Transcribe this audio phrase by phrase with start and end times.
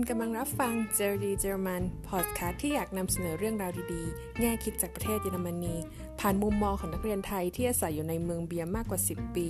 [0.00, 5.74] คุณกำลังรับฟังเจอดีเจอรมันพอดคาสต์ที่อยากนำเสนอเรื่องราวดีๆ แง่คิดจากประเทศเยอรมนี
[6.20, 9.48] ผ่านมุมมองของนักเรียนไทยที่อาศัยอยู่ในเมืองเบียร์มากกว่า 10 ปี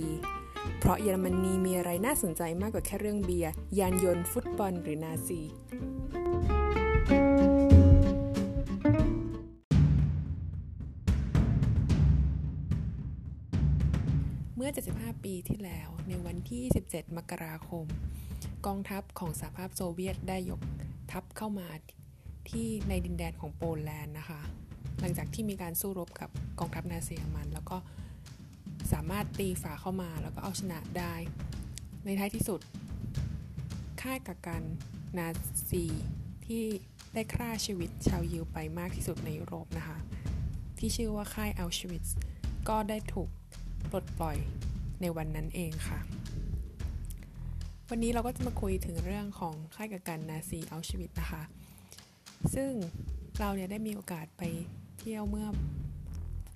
[0.79, 5.41] เพราะเยอรมนีมีอะไรน่าสนใจมากกว่าแค่เรื่องเบียร์ ยานยนต์ ฟุตบอล หรือนาซี
[14.55, 17.87] เมื่อ 75 ปีที่แล้วในวันที่ 17 มกราคม
[18.65, 20.61] กองทัพของสหภาพโซเวียตได้ยก
[21.11, 21.67] ทัพเข้ามา
[22.49, 24.41] ที่ในดินแดนของโปแลนด์นะคะ
[24.99, 27.77] หลังจากที่มีการสู้รบกับกองทัพนาซีมัน แล้วก็
[28.93, 31.13] สามารถตีฝ่าเข้ามาแล้วก็เอาชนะได้
[32.05, 32.59] ในท้ายที่สุด
[34.01, 34.63] ค่ายกักกัน
[35.17, 35.27] นา
[35.69, 35.83] ซี
[36.45, 36.63] ที่
[37.13, 39.97] ได้ฆ่าชีวิตชาวยิวไปมากที่สุดในยุโรปนะคะ
[40.77, 42.03] ที่ชื่อว่าค่ายอัลชวิต
[42.69, 43.29] ก็ได้ถูก
[43.91, 44.37] ปลดปล่อย
[45.01, 45.99] ในวันนั้นเองค่ะ
[47.93, 51.41] วันนี้เราก็จะมาคุยถึงเรื่องของค่ายกักกันนาซีอัลชวิตนะคะ
[52.55, 52.71] ซึ่ง
[53.39, 54.43] เราเนี่ยได้มีโอกาสไป
[54.99, 55.47] เที่ยวเมื่อ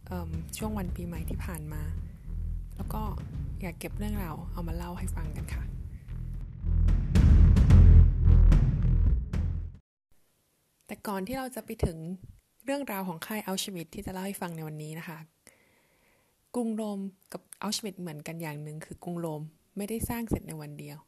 [0.10, 0.12] อ
[0.58, 1.84] ช่วงวันปีใหม่ที่ผ่านมา
[2.76, 3.02] แล้วก็
[3.62, 5.64] อยากเก็บเรื่องราวเอามาเล่าให้ฟังกันค่ะ
[10.88, 11.98] แต่ก่อนที่เราจะไปถึง
[12.66, 15.18] เรื่องราวของค่ายอัลชวิตที่จะเล่าให้ฟังในวันนี้นะคะ
[16.56, 17.00] กรุงโรม
[17.34, 19.42] กับอัลชวิตเหมือนกันอย่างหนึ่งคือกรุงโรม
[19.78, 21.00] ไม่ได้สร้างเสร็จในวันเดียว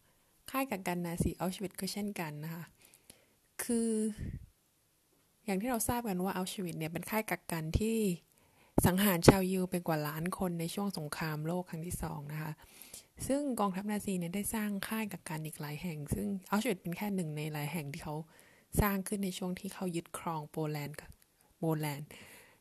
[0.51, 2.63] ค่ายกักกันนาซีเอัลชวิตก็เช่นกันนะคะ
[3.63, 3.89] คือ
[5.45, 7.97] อย่างที่เราทราบกันว่าเอัลชวิตเนี่ยเป็นค่ายกักกันที่
[8.85, 12.51] สังหารชาวยิวไปกว่าล้านคนในช่วงสงครามโลกครั้งที่สองนะคะ
[13.27, 18.15] ซึ่งกองทัพนาซีเนี่ยได้สร้างค่ายกักกันอีกหลายแห่ง ซึ่งเอัลชวิตเป็นแค่หนึ่งในหลายแห่งที่เขา
[18.81, 20.95] สร้างขึ้นในช่วงที่เขายึดครองโปแลนด์
[21.59, 22.07] โปแลนด์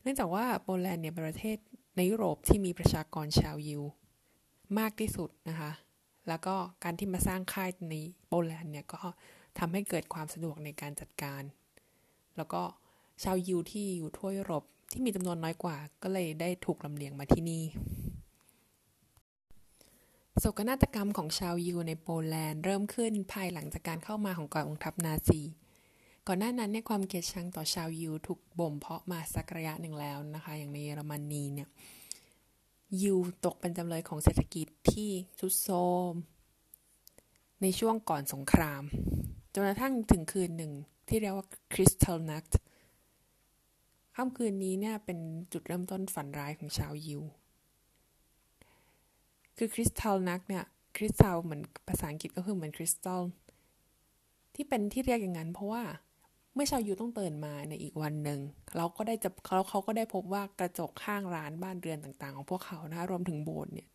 [0.02, 1.58] เนื่องจากว่าโปแลนด์เนี่ยเป็นประเทศ
[1.96, 3.82] ในยุโรปที่มีประชากรชาวยิว
[4.78, 5.70] มากที่สุดนะคะ
[6.28, 7.94] แล้วก็การที่มาสร้างค่ายใน
[8.28, 9.00] โปแลนด์เนี่ยก็
[9.58, 11.42] ทำให้เกิดความสะดวกในการจัดการ
[12.36, 12.62] แล้วก็
[13.22, 17.64] ชาวยิวที่อยู่ทั่วยุโรปที่มีจำนวนน้อยกว่า ก็เลยได้ถูกลำเลียงมาที่นี่
[20.38, 25.42] โศกนาฏกรรมของชาวยิวในโปแลนด์เริ่มขึ้นภายหลังจากการเข้ามาของกองทัพนาซี
[26.26, 31.68] ก่อนหน้านั้นเนี่ยความเกลียดชังต่อชาวยิวถูกบ่มเพาะมาสักระยะหนึ่งแล้วนะคะ อย่างในเยอรมนีเนี่ย
[33.02, 35.78] ยิวตกเป็นจำเลยของเศรษฐกิจที่ทุดโทร
[36.10, 36.12] ม
[37.62, 38.82] ในช่วงก่อนสงคราม
[39.52, 40.72] จนกระทั่งถึงคืนหนึ่ง
[41.08, 42.46] ที่เรียกว่าคริสตัลนัท
[44.16, 45.18] ค่ำคืนนี้เนี่ยเป็น
[45.52, 47.22] จุดเริ่มต้นฝันร้ายของชาวยิว
[49.56, 50.64] คือคริสตัลนักเนี่ย
[50.96, 53.22] คริสตัลเหมือนภาษาอังกฤษก็คือเหมือนคริสตัล
[54.54, 55.82] ที่เป็นที่เรียกอย่างนั้นเพราะว่า
[56.54, 58.40] เมื่อชาวยิวต้องเตื่นมาในอีกวันหนึ่ง
[58.76, 63.88] เราก็ได้จะเขาเขาก็ได้พบว่ากระจกข้างร้านบ้านเรือนต่างๆ ของพวกเขานะรวมถึงโบสถ์เนี่ย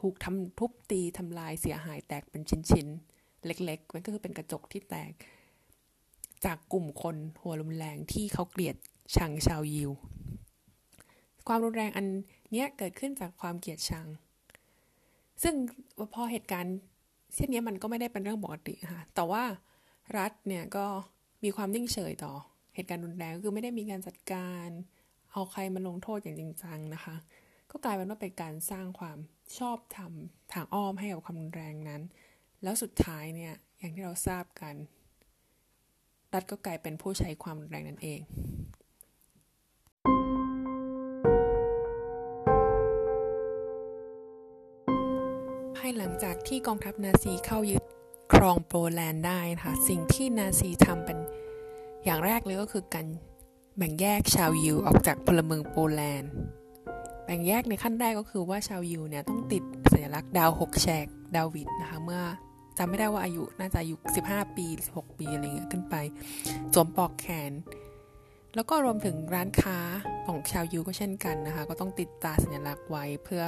[0.00, 5.12] ถูกทำทุบตีทำลายเสียหายแตกเป็นชิ้นๆ เล็กๆมันก็คือเป็นกระจกที่แตก
[6.44, 8.76] จากกลุ่มคนหัวรุนแรงที่เขาเกลียด
[9.16, 9.90] ชังชาวยิว
[11.46, 12.06] ความรุนแรงอัน
[12.50, 14.06] เนี้ยเกิดขึ้นจากความเกลียดชัง
[15.42, 15.54] ซึ่ง
[16.14, 16.76] พอเหตุการณ์
[17.34, 19.42] เช่นนี้มันก็ไม่ได้เป็นเรื่องปกติค่ะแต่ว่า
[20.18, 20.86] รัฐเนี่ยก็
[21.44, 22.34] มีความนิ่งเฉยต่อ
[22.74, 24.68] เหตุการณ์รุนแรงก็คือไม่ได้มีการจัดการ
[25.32, 27.16] เอาใครมาลงโทษอย่างจริงจังนะคะ
[27.70, 29.18] ก็กลายเป็นว่าเป็นการสร้างความ
[29.58, 30.12] ชอบธรรม
[30.52, 32.02] ทางอ้อมให้กับความรุนแรงนั้น
[32.62, 34.74] แล้วสุดท้ายเนี่ยอย่างที่เราทราบกัน
[36.34, 38.20] รัฐก็กลายเป็นผู้ใช้ความรุนแรงนั่นเอง
[45.76, 47.93] ภายหลังจากที่กองทัพนาซีเข้ายึด
[48.36, 51.18] ครองโปแลนด์ได้นะคะ สิ่งที่นาซีทำเป็น
[52.04, 53.06] อย่างแรกเลยก็คือการ
[53.78, 56.32] แบ่งแยกชาวยิวออกจากพลเมืองโปแลนด์
[57.24, 59.62] แบ่งแยกในขั้นแรกก็คือว่าชาวยิวเนี่ยต้องติด
[59.92, 61.06] สัญลักษณ์ดาวหกแฉก
[61.36, 62.22] ดาวิดนะคะเมื่อ
[62.78, 63.96] จำไม่ได้ว่าอายุน่าจะอายุ
[64.26, 65.94] 15 ปี 16 ปีอะไรเงี้ยขึ้นไป
[66.74, 67.52] สวมปลอกแขน
[68.54, 69.78] แล้วก็รวมถึงร้านค้า
[70.26, 73.42] ของชาวยิวก็เช่นกันนะคะ ก็ต้องติดตาสัญลักษณ์ไว้เพื่อ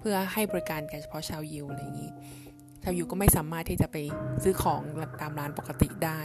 [0.00, 2.10] เพื่อให้บริการแก่เฉพาะชาวยิวอะไรอย่างนี้
[2.88, 3.96] ชาวยิวก็ไม่สามารถที่จะไป
[4.42, 4.82] ซื้อของ
[5.20, 6.20] ตามร้านปกติได้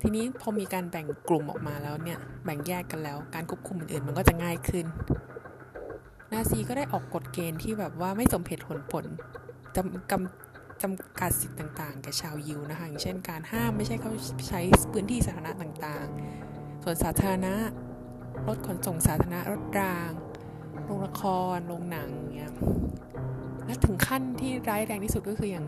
[0.00, 4.86] ทีนี้พอมีการแบ่งกลุ่มออกมาแล้วเนี่ย แบ่งแยกกันแล้ว การควบคุมอื่นๆ มันก็จะง่ายขึ้น
[6.32, 9.04] นาซีก็ได้ออกกฎเกณฑ์ที่แบบว่าไม่สมเหตุผลผล
[9.76, 14.12] จำกำจำกัดสิทธิ์ต่างๆแก่ชาวยิวนะคะอย่างเช่นการห้ามไม่ใช่เขา
[14.48, 14.60] ใช้
[14.92, 17.54] พื้นที่สาธารณะต่างๆ ส่วนสาธารณะ
[18.46, 20.10] รถขนส่งสาธารณะรถราง
[20.84, 21.22] โรงละค
[21.56, 22.54] ร โรงหนังเงี้ย
[23.72, 25.66] และถึงขั้นที่ร้ายแรงที่สุดก็คืออย่าง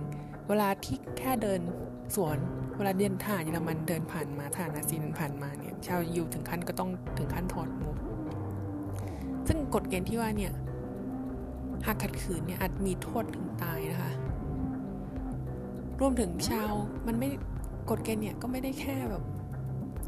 [0.48, 1.60] เวลาที่แค่เดิน
[2.14, 2.38] สวน
[2.76, 7.96] เวลาเดินทารเยอรมันเดินผ่านมาทารนาซีเดินผ่านมาเนี่ยชาวยิวถึงขั้นก็ต้องถึงขั้นถอดหมวก
[9.48, 10.52] ซึ่งกฎเกณฑ์ที่ว่าเนี่ย
[11.86, 14.12] หากขัดขืนเนี่ยอาจมีโทษถึงตายนะคะ
[16.00, 16.72] รวมถึงชาว
[17.06, 17.28] มันไม่
[17.90, 19.22] กฎเกณฑ์เนี่ยก็ไม่ได้แค่แบบ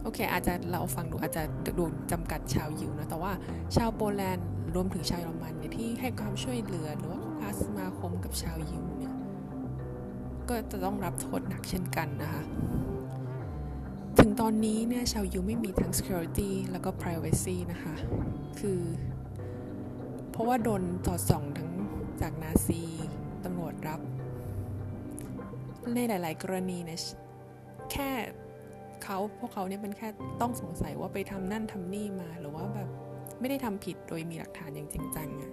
[0.03, 1.43] โอเค อาจจะเราฟังดูอาจจะ
[1.79, 3.33] ดนจำกัดชาวยิวนะแต่ว่า
[3.77, 9.15] ชาวโปแลนด์รวมถึงชาวเยอรมันเนี่ยที่ให้ความช่วยเหลือหรือว่าาสมาคมกับชาวยิวเนี่ย
[10.49, 12.43] ก็จะต้องรับโทษหนักเช่นกันนะคะ
[14.19, 17.95] ถึงตอนนี้เนี่ยชาวยิวไม่มีทั้ง security แล้วก็ privacy นะคะ
[18.61, 18.81] คือ
[20.31, 21.71] เพราะว่าโดนตอดส่องทั้ง
[22.21, 22.83] จากนาซี
[23.45, 24.01] ตำรวจรับ
[25.95, 27.01] ในหลาย ๆ กรณีเนี่ย
[27.93, 28.11] แค่
[29.05, 30.09] เขาพวกเขาเนี่ยมันแค่
[30.41, 32.89] ต้องสงสัยว่าไปทำนั่นทำนี่มาหรือว่าแบบ
[33.41, 35.53] ไม่ได้ทำผิดโดยมีหลักฐานอย่างจริงจังอะ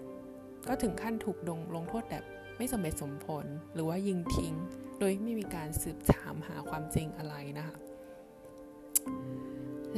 [0.68, 2.24] ก็ถึงขั้นถูกลงลงโทษแบบ
[2.58, 4.54] ไม่สมเหตุสมผลหรือว่ายิงทิ้ง
[5.00, 7.78] โดยไม่มีการสืบถามหาความจริงอะไรนะคะ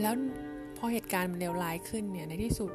[0.02, 0.16] แล้ว
[0.78, 2.72] พอเหตุการณ์มันเลวร้ายขึ้นเนี่ยในที่สุด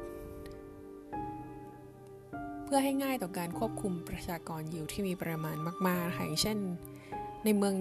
[2.65, 6.57] เพื่อให้ง่ายต่อการควบคุมประชากรยิวที่มีปริมาณมากๆค่ะอย่างเช่น
[7.45, 7.75] ในเมือง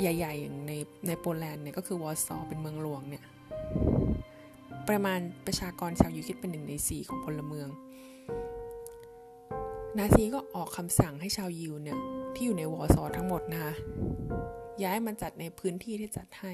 [0.00, 0.72] ใหญ่ๆ อย่างใน
[1.06, 3.24] ในโปแลนด์เนี่ยก็คือวอร์ซอเป็นเมืองหลวงเนี่ย
[4.88, 7.68] ประมาณประชากรชาวยูคิดเป็นหนึ่งในสี่ของพลเมือง
[9.96, 11.98] นาซีก็ออกคำสั่งให้ชาวยิวเนี่ย
[12.34, 13.72] ที่อยู่ในวอร์ซอทั้งหมดนะคะ
[14.82, 16.52] ย้ายมาจัดในพื้นที่ที่จัดให้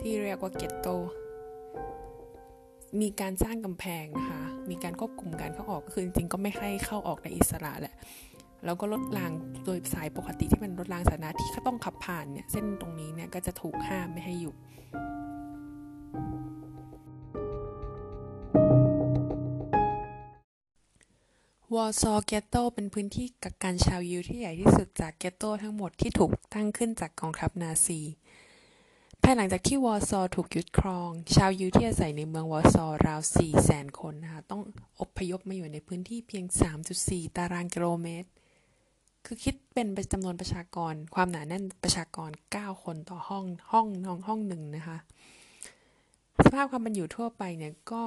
[0.00, 0.88] ที่เรียกว่าเกตโต
[3.00, 7.94] มีการสร้างกำแพงนะคะ มีการควบคุมการเข้าออกก็คือจริงๆก็ไม่ให้เข้าออกในอิสระแหละ
[8.64, 9.32] แล้วก็รถราง
[9.64, 14.54] โดยสายปกติที่เป็นรถรางสาธารณะที่เขาต้องขับผ่านเนี่ย เส้นตรงนี้เนี่ยก็จะถูกห้ามไม่ให้อยู่
[21.74, 28.00] วอร์ซอเกตโตเป็นพื้นที่กักกันชาวยิวที่ใหญ่ที่สุดจากเกตโตทั้งหมดที่ถูกตั้งขึ้นจากกองทัพนาซี
[29.22, 34.62] ภายหลังจากที่วอร์ซอถูกยึดครอง ชาวยิวที่อาศัยในเมืองวอร์ซอราว 4 แสนคนนะคะต้อง
[35.00, 36.44] อพยพมาอยู่ในพื้นที่เพียง
[36.90, 38.28] 3.4 ตารางกิโลเมตร
[39.24, 44.98] คือคิดเป็นจำนวนประชากร ความหนาแน่นประชากร 9 คนต่อห้องห้องน้องห้องหนึ่งนะคะ
[46.44, 48.04] สภาพความเป็นอยู่ทั่วไปเนี่ยก็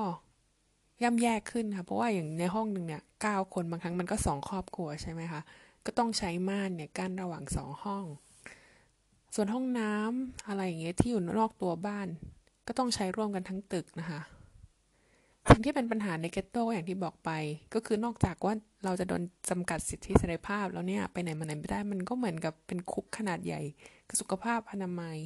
[1.03, 5.41] ย่ำแย่ขึ้นค่ะ เพราะว่าอย่างในห้องหนึ่งเนี่ยเก้าคนบางครั้งมันก็สองครอบครัวใช่ไหมคะ
[5.85, 8.05] ก็ต้องใช้ม่านเนี่ยกั้นระหว่างสองห้อง
[9.35, 12.07] ส่วนห้องน้ำอะไรอย่างเงี้ยที่อยู่นอกตัวบ้าน
[12.67, 14.21] ก็ต้องใช้ร่วมกันทั้งตึกนะคะ
[15.49, 17.31] สิ่งที่เป็นปัญหาในเกตโตอย่างที่บอกไป
[17.73, 18.53] ก็คือนอกจากว่า
[18.85, 23.61] เราจะโดนจำกัดสิทธิเสรีภาพแล้วเนี่ยไปไหนมาไหนไม่ได้มันก็เหมือนกับเป็นคุกขนาดใหญ่
[24.19, 25.17] สุขภาพอนามัย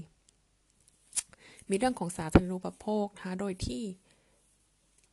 [1.70, 3.84] มีเรื่องของสาธารณูปโภคนะคะโดยที่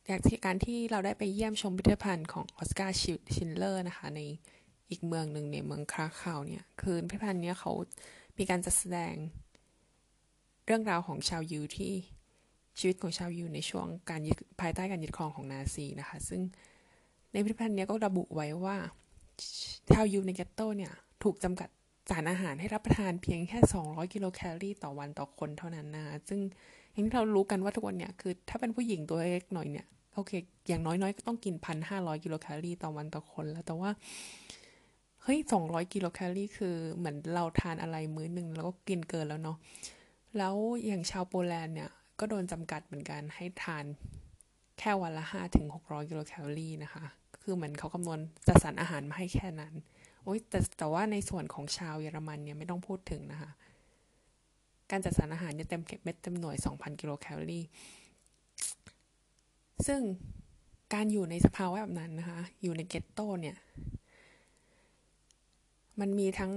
[0.09, 2.97] จากที่การที่เราได้ไปเยี่ยมชมพิพิธภัณฑ์ของออสการ์
[3.35, 4.21] ชินเลอร์นะคะ ใน
[4.89, 7.71] อีกเมืองหนึ่งในเมืองคราคาวเนี่ย คือพิพิธภัณฑ์นี้เขา
[8.37, 9.15] มีการจัดแสดง
[10.65, 11.93] เรื่องราวของชาวยูที่
[12.79, 14.19] ชีวิตของชาวยูในช่วงการ
[14.61, 16.41] ภายใต้การยึดครองของนาซีนะคะ ซึ่ง
[17.31, 18.77] ในพิพิธภัณฑ์นี้ก็ระบุไว้ว่า
[19.93, 20.93] ชาวยูในเกตโตเนี่ย
[21.23, 21.69] ถูกจำกัด
[22.09, 26.39] สารอาหารให้รับประทานเพียงแค่ 200 กิโลแคลอรี่ต่อวันต่อคนเท่านั้นนะซึ่ง
[26.91, 29.87] อย่างที่เรารู้กันว่าทุกวันเนี่ยคือ ถ้าเป็นผู้หญิงตัวเล็กหน่อยเนี่ย
[30.17, 30.33] โอเค
[30.67, 33.91] อย่างน้อยๆก็ต้องกินพันห้าร้อยกิโลแคลอรี่ต่อวันต่อคนแล้ว แต่ว่า
[35.23, 39.57] เฮ้ยสองร้อยกิโลแคลอรี่คือเหมือนเราทานอะไรมื้อหนึ่งแล้วก็กินเกินแล้วเนาะ
[40.37, 40.55] แล้ว
[40.85, 43.85] อย่างชาวโปแลนด์เนี่ย ก็โดนจำกัดเหมือนกันให้ทาน
[44.79, 47.03] แค่วันละห้าถึงหกร้อยกิโลแคลอรี่นะคะ
[47.41, 49.73] คือเหมือนเขาคำนวณจัดสรรอาหารมาให้แค่นั้น
[50.23, 53.51] โอ้ยแต่แต่ว่าในส่วนของชาวเยอรมันเนี่ยไม่ต้องพูดถึงนะคะ
[54.91, 57.65] การจัดสรรอาหารเนี่ยเต็มเม็ดเต็มหน่วยสองพันกิโลแคลอรี่
[59.85, 60.01] ซึ่ง
[60.93, 63.57] การอยู่ในสภาวะแบบนั้นนะคะ อยู่ในเกตโตเนี่ย
[65.99, 66.51] มันมีทั้ง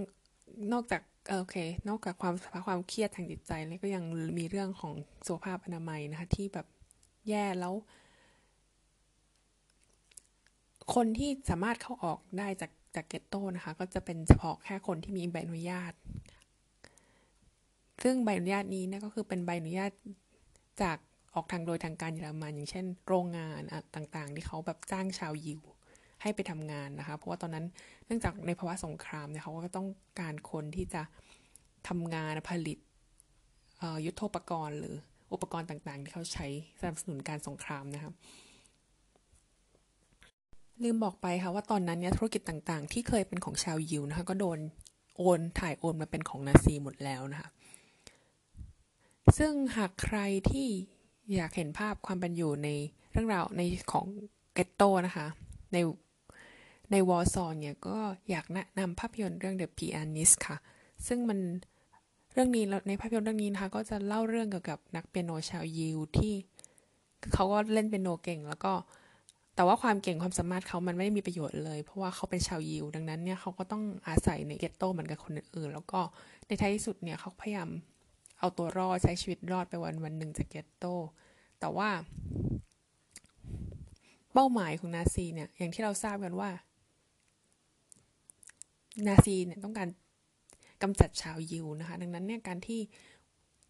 [0.72, 1.56] นอกจากโอเค
[1.88, 2.34] นอกจากความ
[2.66, 4.04] ความเครียดทางจิตใจ แล้วก็ยัง
[4.38, 4.94] มีเรื่องของ
[5.26, 6.66] สุขภาพอนามัยนะคะ ที่แบบ
[7.28, 7.74] แย่แล้ว
[10.94, 15.92] คนที่สามารถเข้าออกได้จากจากเกตโตนะคะ ก็จะเป็นเฉพาะแค่คนที่มีใบอนุญาต
[18.02, 19.92] ซึ่งใบอนุญาตนี้เนี่ยก็คือเป็นใบอนุญาต
[20.82, 20.98] จาก
[21.34, 23.62] ออกทางโดยทางการเยอรมันอย่างเช่น โรงงาน
[23.94, 25.60] ต่างๆ ที่เขาแบบจ้างชาวยิว
[26.22, 27.66] ให้ไปทำงานนะคะ เพราะว่าตอนนั้น
[28.06, 29.88] เนื่องจากในภาวะสงครามเนี่ยเขาก็ต้อง
[30.20, 31.02] การคนที่จะ
[31.88, 32.78] ทำงานผลิต
[34.04, 34.94] ยุทโธปกรณ์ หรือ
[35.32, 36.46] อุปกรณ์ต่างๆ ที่เขาใช้
[36.80, 38.14] สนับสนุนการสงครามนะครับ
[40.82, 44.58] ลืมบอกไปค่ะว่าตอนนั้นเนี่ยธุรกิจต่างๆ ที่เคยเป็นของชาวยิวนะคะก็โดน
[45.16, 47.48] โอนถ่ายโอนมาเป็นของนาซีหมดแล้วนะคะ
[49.38, 50.18] ซึ่งหากใคร
[50.50, 50.68] ที่
[51.34, 52.68] อยากเห็นภาพความเป็นอยู่ใน
[53.12, 54.06] เรื่องราวในของ
[54.54, 55.26] เกตโตนะคะ
[55.72, 55.76] ใน
[56.90, 57.96] ในวอร์ซอนเนี่ยก็
[58.30, 60.56] อยากแนะนำภาพยนตร์เรื่อง The Pianist ค่ะ
[61.06, 61.38] ซึ่งมัน
[62.32, 66.32] เรื่องนี้ในภาพยนตร์เรื่องนี้นะคะ ก็จะเล่าเรื่องเกี่ยวกับนักเปียโนชาวยิวที่
[67.34, 68.72] เขาก็เล่นเปียโนเก่ง แล้วก็
[69.54, 76.00] แต่ว่าความเก่งความสามารถเขามันไม่ได้มีประโยชน์เลย เพราะว่าเขาเป็นชาวยิว ดังนั้นเนี่ยเขาก็ต้องอาศัยในเกตโตเหมือนกับคนอื่นๆแล้วก็
[76.46, 77.68] ในท้ายที่สุดเนี่ยเขาพยายาม
[78.40, 80.84] เอาตัวรอดใช้ชีวิตรอดไปวันวันหนึ่งจากเกตโต
[81.60, 81.90] แต่ว่า
[84.32, 86.50] เป้าหมายของนาซีเนี่ย อย่างที่เราทราบกันว่า
[89.06, 89.88] นาซีเนี่ยต้องการ
[90.82, 92.80] กำจัดชาวยิวนะคะ ดังนั้นเนี่ยการที่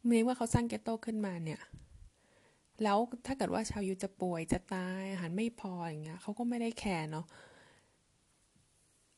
[0.05, 1.61] เมื่อว่าเขาสร้างเกตโตขึ้นมาเนี่ย
[2.83, 7.27] แล้วถ้าเกิดว่าชาวยิวจะป่วยจะตายอาหารไม่พออย่างเงี้ยเขาก็ไม่ได้แคร์เนาะ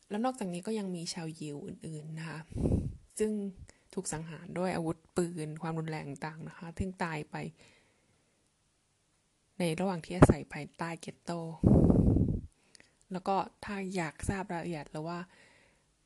[0.09, 2.39] แล้วนอกจากนี้ก็ยังมีชาวยิวอื่น ๆนะคะ
[3.19, 3.33] ซึ่ง
[3.95, 7.37] ถูกสังหารด้วยอาวุธปืน ความรุนแรงต่างนะคะทึ่งตายไป
[9.59, 11.31] ในระหว่างที่อาศัยภายใต้เกตโต
[13.13, 15.19] แล้วก็ถ้าอยากทราบรายละเอียดหรือว่า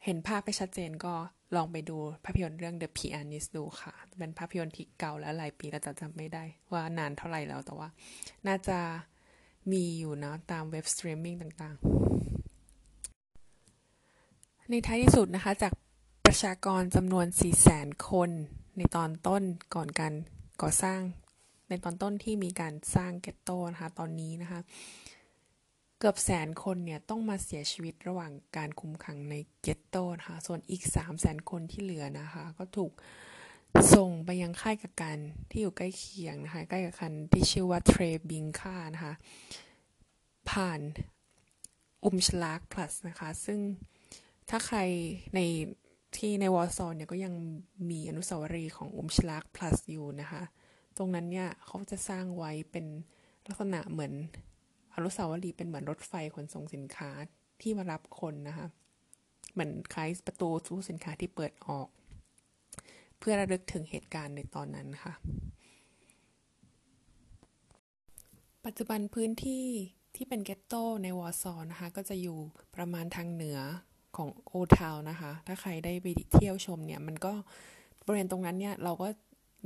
[0.05, 1.15] เห็นภาพไปชัดเจนก็
[1.57, 7.89] ลองไปดูภาพยนตร์เรื่อง The Pianist ดูค่ะ เป็นภาพยนตร์ที่เก่าแล้วหลายปีแล้วจะจำไม่ได้ว่านานเท่าไหร่แล้วแต่ว่า
[8.47, 8.79] น่าจะ
[9.73, 11.87] มีอยู่นะตามเว็บสตรีมมิ่งต่างๆ
[14.71, 15.73] ในท้ายที่สุดนะคะจาก
[16.31, 17.27] ประชากรจำนวน
[17.67, 18.31] 400,000 คน
[18.77, 19.43] ในตอนต้น
[19.75, 20.15] ก่อนการ
[20.63, 21.01] ก่อสร้าง
[21.69, 24.61] ในตอนต้นที่มีการสร้าง ghetto นะคะตอนนี้นะคะ
[25.99, 32.93] เกือบแสนคนเนี่ยต้องมาเสียชีวิตระหว่างการคุมขังใน ghetto นะคะส่วนอีก 3 0 0แสนคนที่เหลือนะคะ ก็ถูก
[33.95, 35.19] ส่งไปยังค่ายกักกัน
[35.51, 39.15] ที่อยู่ใกล้เคียงนะคะใกล้กับคันที่ชื่อว่าเทรบิงค่านะคะ
[40.51, 40.81] ผ่าน
[42.05, 43.59] อุมชลากพลัสนะคะ ซึ่ง
[44.49, 44.79] ถ้าใคร
[45.37, 45.41] ใน
[46.17, 47.35] ที่ในวอร์ซอนเนี่ยก็ยัง
[47.91, 50.43] มีอนุสาวรีย์ของอุมชลากพลัสอยู่นะคะ
[50.97, 52.87] ตรงนั้นเนี่ยเขาจะสร้างไว้เป็น
[53.47, 54.13] ลักษณะเหมือน
[54.95, 57.11] อนุสาวรีย์เป็นเหมือนรถไฟขนส่งสินค้า
[57.63, 58.67] ที่มารับคนนะคะ
[59.53, 61.89] เหมือนคล้ายประตูตู้สินค้าที่เปิดออก
[63.19, 65.15] เพื่อระลึกถึงเหตุการณ์ในตอนนั้นค่ะ
[68.65, 69.67] ปัจจุบันพื้นที่
[70.15, 72.39] ที่เป็นเกตโตในวอร์ซอนนะคะ ก็จะอยู่
[72.77, 73.59] ประมาณทางเหนือ
[74.17, 77.33] ของโอทาวนะคะ ถ้าใครได้ไปเที่ยวชมเนี่ย มันก็
[78.05, 79.09] บริเวณตรงนั้นเนี่ย เราก็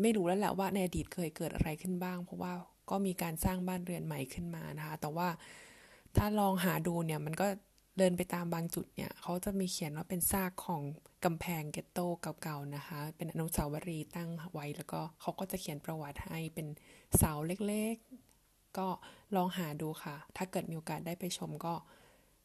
[0.02, 2.52] ไม่รู้แล้วแหละว่าในอดีตเคยเกิดอะไรขึ้นบ้าง เพราะว่า
[2.90, 5.28] ก็มีการสร้างบ้านเรือนใหม่ขึ้นมานะคะ แต่ว่า
[6.16, 7.46] ถ้าลองหาดูเนี่ย มันก็
[7.98, 10.82] เดินไปตามบางจุดเนี่ยเขาจะมีเขียนว่าเป็นซากของ
[11.24, 11.98] กำแพง ghetto
[12.42, 16.66] เก่าๆนะคะ เป็นอนุสาวรีย์ตั้งไว้ แล้วก็เขาก็จะเขียนประวัติให้เป็น
[17.16, 18.86] เสาเล็กๆ ก็
[19.36, 21.74] ลองหาดูค่ะ ถ้าเกิดมีโอกาสได้ไปชมก็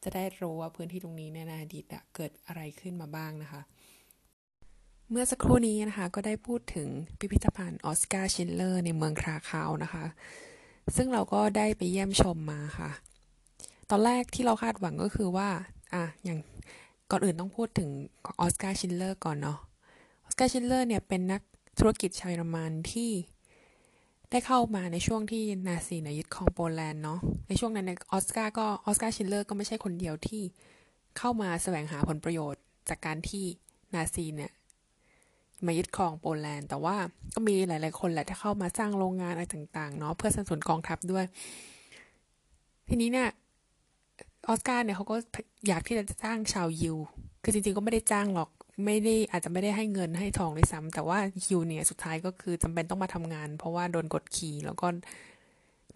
[0.02, 1.84] จะได้รู้ว่าพื้นที่ตรงนี้ในอดีต
[2.14, 3.60] เกิดอะไรขึ้นมาบ้างนะคะ
[5.10, 6.88] เมื่อสักครู่นี้นะคะ ก็ได้พูดถึง
[7.18, 10.04] พิพิธภัณฑ์ออสการ์ชินเลอร์ในเมืองคราคาวนะคะ
[10.96, 12.90] ซึ่งเราก็ได้ไปเยี่ยมชมมาค่ะ
[13.90, 15.48] ตอนแรกที่เราคาดหวังก็คือว่า
[15.94, 16.38] อะอย่าง
[17.10, 17.88] ก่อนอื่นต้องพูดถึง
[18.40, 19.58] ออสการ์ชินด์เลอร์ก่อนเนาะ
[20.24, 21.42] ออสการ์ชินด์เลอร์เนี่ยเป็นนัก
[21.78, 23.10] ธุรกิจชาวเยอรมันที่
[24.30, 27.18] ได้เข้ามาในช่วงที่นาซีเนี่ยยึดครองโปแลนด์เนาะ
[27.48, 30.42] ในช่วงนั้นออสการ์ก็ออสการ์ชินด์เลอร์ก็ไม่ใช่คนเดียวที่
[31.18, 33.44] เข้ามาแสวงหาผลประโยชน์ จากการที่
[33.94, 34.52] นาซีเนี่ย
[35.66, 36.96] มายึดครองโปแลนด์ แต่ว่า
[37.34, 41.24] ก็มีหลาย ๆ คนแหละที่เข้ามาสร้างโรงงานอะไรต่าง ๆ เนาะเพื่อสนับสนุนกองทัพด้วย
[42.88, 43.28] ทีนี้เนี่ย
[44.48, 45.16] ออสการ์เนี่ยเขาก็
[45.68, 46.96] อยากที่จะจ้างชาวยิว
[47.42, 48.50] คือจริง ๆ ก็ไม่ได้จ้างหรอก
[48.84, 54.86] ไม่ได้อาจจะไม่ได้ให้เงินให้ทองด้วยซ้ำแต่ว่าคิวเนี่ยสุดท้ายก็คือจำเป็นต้องมาทำงาน เพราะว่าโดนกดขี่แล้วก็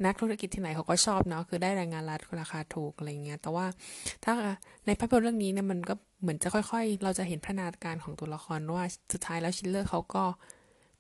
[0.04, 3.66] นักธุรกิจที่ไหนเขาก็ชอบเนาะคือได้แรงงานรัฐราคาถูกอะไรเงี้ยแต่ว่า
[4.25, 4.32] ถ้า
[4.87, 10.25] ในภาพยนตร์เรื่องนี้เนี่ยมันก็เหมือนจะค่อย ๆ เราจะเห็นพัฒนาการของตัวละครว่าสุดท้ายแล้วชิลเลอร์เขาก็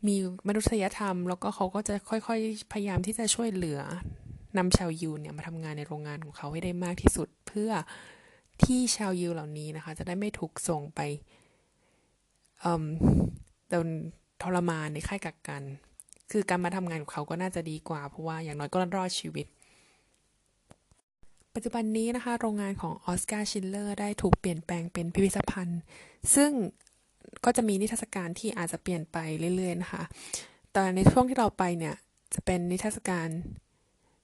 [0.06, 0.16] มี
[0.48, 3.80] มนุษยธรรม แล้วก็เขาก็จะค่อยๆพยายามที่จะช่วยเหลือ
[4.58, 7.70] นำชาวยิวเนี่ยมาทำงานในโรงงานของเขาให้ได้มากที่สุดเพื่อ
[8.64, 11.00] ที่ชาวยิวเหล่านี้นะคะ จะได้ไม่ถูกส่งไป
[13.70, 13.88] โดน
[14.42, 15.62] ทรมานในค่ายกักกัน
[16.30, 19.46] คือการมาทำงานของเขาก็น่าจะดีกว่า เพราะว่าอย่างน้อยก็รอดชีวิต
[21.54, 25.80] ปัจจุบันนี้นะคะ โรงงานของออสการ์ชินด์เลอร์ได้ถูกเปลี่ยนแปลงเป็นพิพิธภัณฑ์
[26.34, 26.50] ซึ่ง
[27.44, 29.16] ก็จะมีนิทรรศการที่อาจจะเปลี่ยนไป
[29.56, 30.02] เรื่อยๆนะคะ
[30.72, 31.94] แต่ในช่วงที่เราไปเนี่ย
[32.34, 33.28] จะเป็นนิทรรศการ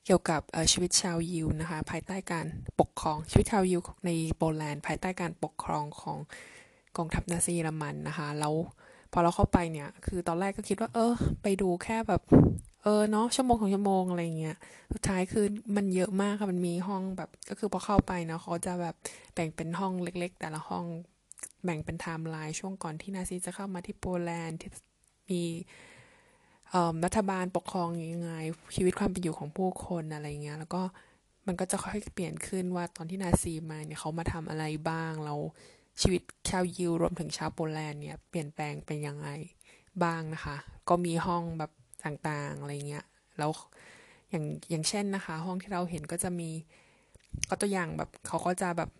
[0.04, 0.40] เกี่ยวกับ
[0.72, 2.46] ชีวิตชาวยิวนะคะ ภายใต้การ
[2.80, 6.18] ปกครองชีวิตชาวยิวในโปแลนด์ ภายใต้การปกครองของ
[6.98, 8.54] กองทัพนาซีเยอรมันนะคะแล้ว
[9.12, 11.12] พอเราเข้าไปเนี่ย คือตอนแรกก็คิดว่า เออ
[11.42, 12.22] ไปดูแค่แบบ
[12.82, 14.56] เออเนาะชั่วโมงของชั่วโมงอะไรเงี้ย
[14.94, 18.94] สุดท้ายคือมันเยอะมากค่ะมันมีห้องแบบ ก็คือพอเข้าไปเนาะเขาจะแบบ
[19.34, 20.84] แบ่งเป็นห้องเล็ก ๆ แต่ละห้อง
[21.64, 24.70] แบ่งเป็นไทม์ไลน์ช่วงก่อนที่นาซีจะเข้ามาที่โปแลนด์ที่
[25.30, 25.42] มี
[27.04, 28.32] รัฐบาลปกครองยังไง
[28.76, 30.82] ชีวิตความเป็นอยู่ของผู้คนอะไรเงี้ยแล้วก็
[31.46, 35.34] มันก็จะค่อยเปลี่ยนขึ้นว่าตอนที่นาซีมาเนี่ยเขามาทำอะไรบ้างเรา
[36.00, 39.28] ชีวิตชาวยิวรวมถึงชาวโปแลนด์เนี่ยเปลี่ยนแปลงเป็นยังไง
[40.02, 40.56] บ้างนะคะ
[40.88, 41.72] ก็มีห้องแบบ
[42.04, 43.06] ต่างๆอะไรเงี้ย
[43.38, 43.50] แล้ว
[44.30, 46.50] อย่างอย่างเช่นนะคะ ห้องที่เราเห็นก็จะมี
[47.48, 48.90] ก็ตัวอย่างแบบเขาก็จะแบบ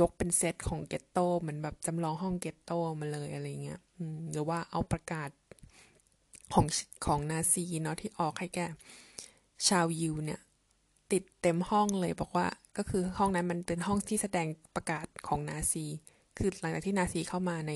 [0.00, 3.80] ยกเป็นเซตของเกตโตเหมือนแบบจำลองห้องเกตโตมาเลยอะไรเงี้ย
[4.30, 5.30] หรือว่าเอาประกาศ
[6.54, 6.66] ของ
[7.06, 8.66] ของนาซีเนาะที่ออกให้แก่
[9.68, 10.40] ชาวยิวเนี่ย
[11.12, 12.46] ติดเต็มห้องเลยบอกว่า
[12.76, 15.86] ก็คือห้องนั้นมันเป็นห้องที่แสดงประกาศของนาซี
[16.38, 17.72] คือหลังจากที่นาซีเข้ามาใน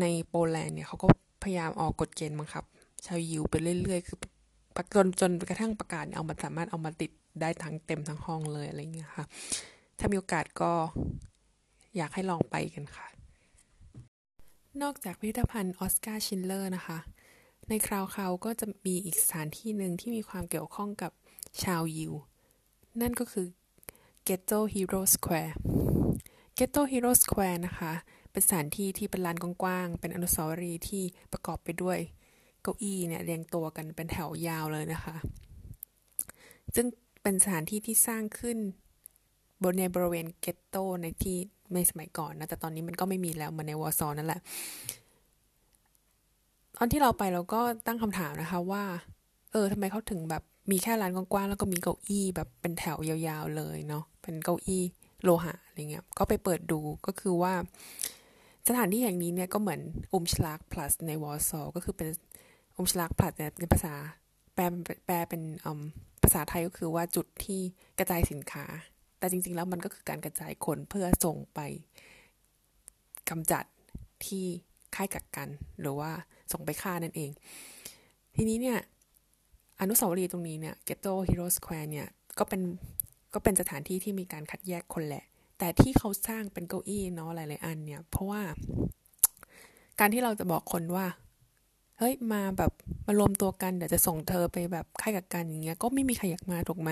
[0.00, 1.08] ในโปแลนด์เนี่ยเขาก็
[1.42, 2.64] พยายามออกกฎเกณฑ์บังคับ
[3.06, 4.18] ชาวยิวไปเรื่อยๆ คือ
[4.94, 9.24] จนจนกระทั่งประกาศเอามาสามารถเอามาติดได้ทั้งเต็มทั้งห้องเลยอะไรเงี้ยค่ะ
[9.98, 10.72] ถ้ามีโอกาสก็
[11.96, 13.06] อยากให้ลองไปกันค่ะ
[14.82, 16.98] นอกจากพิพิธภัณฑ์ออสการ์ชินด์เลอร์นะคะ
[17.68, 21.12] ในคราคูฟก็จะมีอีกสถานที่หนึ่งที่มีความเกี่ยวข้องกับ
[21.62, 22.12] ชาวยิว
[23.00, 23.46] นั่นก็คือ
[24.26, 25.52] Ghetto Hero Square
[26.58, 27.92] Ghetto Hero Square นะคะ
[28.32, 31.98] เป็นสถานที่ที่เป็นลานกว้างๆ เป็นอนุสาวรีย์ที่ประกอบไปด้วย
[32.62, 35.16] เก้าอี้เนี่ยเรียงตัวกันเป็นแถวยาวเลยนะคะ
[36.74, 36.86] ซึ่ง
[37.22, 38.58] เป็นสถานที่ที่สร้างขึ้น
[39.62, 41.38] บนในบริเวณเกตโตในที่
[41.74, 44.40] ในสมัยก่อนนะ แต่ตอนนี้มันก็ไม่มีแล้วมือนในวอร์ซอนนั่นแหละ
[46.76, 48.84] ตอนที่เราไปเราก็ตั้งคำถามนะคะว่า
[49.52, 54.84] เออทำไมเขาถึงแบบมีแค่ลานกว้างๆแล้วก็มีเก้าอี้แบบเป็นแถวยาวๆเลยเนาะเป็นเก้าอี้
[55.24, 57.54] โลหะอะไรเงี้ยก็ไปเปิดดูก็คือว่า
[58.68, 59.80] สถานที่แห่งนี้เนี่ยก็เหมือน
[60.14, 62.08] อุมชลักพลัสในวอร์ซอก็คือเป็น
[62.76, 63.94] อุมชลักพลัสในภาษา
[64.54, 64.62] แปล
[65.06, 65.42] แปลเป็น
[66.22, 67.60] ภาษาไทยก็คือว่าจุดที่
[67.98, 68.64] กระจายสินค้า
[69.18, 71.60] แต่จริง ๆ แล้วมันก็คือการกระจายคนเพื่อส่งไป
[73.30, 73.64] กำจัด
[74.26, 74.44] ที่
[74.94, 75.48] ค่ายกักกัน
[75.80, 76.10] หรือว่า
[76.52, 77.30] ส่งไปฆ่านั่นเอง
[78.36, 78.78] ทีนี้เนี่ย
[79.80, 82.08] อนุสาวรีย์ตรงนี้เนี่ย Ghetto Hero Square เนี่ย
[82.38, 82.62] ก็เป็น
[83.34, 85.24] ก็เป็นสถานที่ที่มีการคัดแยกคนแหละ
[85.58, 88.42] แต่ที่เขาสร้างเป็นเก้าอี้เนาะหลายๆอันเนี่ย เพราะว่า
[90.00, 91.06] การที่เราจะบอกคนว่า
[91.98, 92.72] เฮ้ยมาแบบ
[93.06, 96.90] มารวมตัวกันเดี๋ยวจะส่งเธอไปแบบค่ายกักกันอย่างเงี้ย ก็ไม่มีใครอยากมาถูกไหม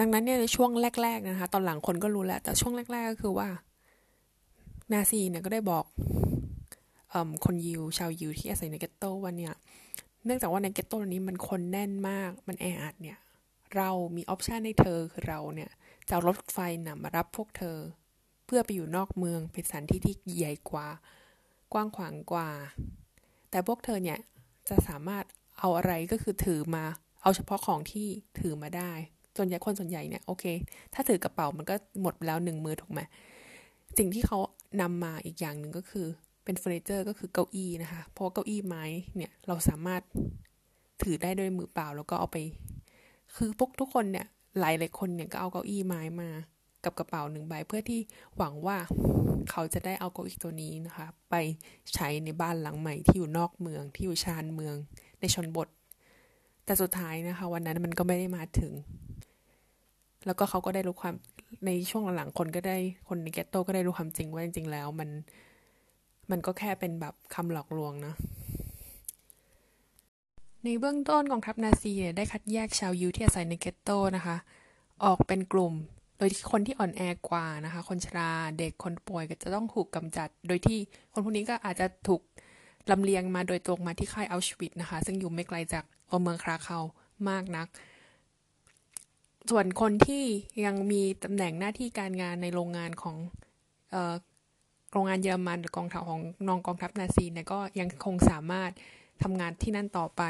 [0.00, 0.70] ดังนั้นเนี่ยในช่วง
[1.02, 3.48] แรก ๆนะคะ ตอนหลังคนก็รู้แล้ว แต่ช่วงแรก ๆ ก็คือว่า
[4.92, 5.84] นาซีเนี่ยก็ได้บอก
[7.12, 9.54] อคนยิวชาวยิวที่อาศัยในเกตโตวันเนี่ย
[10.24, 13.18] เนื่องจากว่าในเกตโตนี้มันคนแน่นมาก มันแออัดเนี่ย
[13.76, 15.70] เรามีออปชันให้เธอคือเราเนี่ย
[16.10, 17.78] จะรถไฟนำมารับพวกเธอ
[18.46, 20.88] เพื่อไปอยู่นอกเมืองเป็นสถานที่ที่ใหญ่กว่า
[21.72, 22.48] กว้างขวางกว่า
[23.50, 24.18] แต่พวกเธอเนี่ย
[24.68, 25.24] จะสามารถ
[25.58, 26.84] เอาอะไรก็คือถือมา
[27.22, 28.08] เอาเฉพาะของที่
[28.40, 28.92] ถือมาได้
[29.36, 30.44] ส่วนใหญ่คนส่วนใหญ่เนี่ยโอเค
[30.94, 33.00] ถ้าถือกระเป๋ามันก็หมดแล้วหนึ่งมือถูกไหม
[33.98, 34.38] สิ่งที่เขา
[34.80, 36.06] นำมาอีกอย่างหนึ่งก็คือ
[36.44, 38.84] เป็นเฟอร์นิเจอร์ก็คือเก้าอี้นะคะ เพราะเก้าอี้ไม้
[39.16, 40.02] เนี่ยเราสามารถ
[41.02, 42.36] ถือได้ด้วยมือเปล่า แล้วก็เอาไป
[43.36, 44.26] คือพวกทุกคนเนี่ย
[44.60, 46.30] หลายหลายคนเนี่ยก็เอาเก้าอี้ไม้มา
[46.84, 48.00] กับกระเป๋าหนึ่งใบเพื่อที่
[48.36, 48.78] หวังว่า
[49.50, 51.34] เขาจะได้เอาเก้าอี้ตัวนี้นะคะ ไป
[51.94, 54.76] ใช้ในบ้านหลังใหม่ที่อยู่นอกเมืองที่อยู่ชานเมือง
[55.20, 55.68] ในชนบท
[56.64, 58.72] แต่สุดท้ายนะคะ วันนั้นมันก็ไม่ได้มาถึง
[60.26, 61.14] แล้วก็เขาก็ได้รู้ความ
[61.66, 65.08] ในช่วงหลังๆคนก็ได้คนในแกตโตก็ได้รู้ความจริงว่าจริงๆแล้วมัน
[66.30, 68.14] มันก็แค่เป็นแบบคำหลอกลวงนะ
[70.68, 74.36] ในเบื้องต้นกองทัพนาซีได้คัดแยกชาวยิวที่อาศัยในเกตโตนะคะ
[75.04, 75.74] ออกเป็นกลุ่ม
[76.18, 80.78] โดยที่คนที่อ่อนแอกว่านะคะ คนชราเด็กคนป่วยก็จะต้องถูกกำจัด โดยที่
[81.12, 82.20] คนพวกนี้ก็อาจจะถูก
[82.90, 85.84] ลำเลียงมาโดยตรงมาที่ค่ายอัลชวิตนะคะ ซึ่งอยู่ไม่ไกลจาก
[86.22, 86.78] เมืองคราเคา
[87.28, 87.66] มากนัก
[89.50, 90.24] ส่วนคนที่
[90.64, 93.16] ยังมีตำแหน่งหน้าที่การงานในโรงงานของ
[94.92, 98.72] โรงงานเยอรมันหรือกองทัพของนองกองทัพนาซีเนี่ยก็ยังคงสามารถ
[99.22, 100.22] ทำงานที่นั่นต่อไป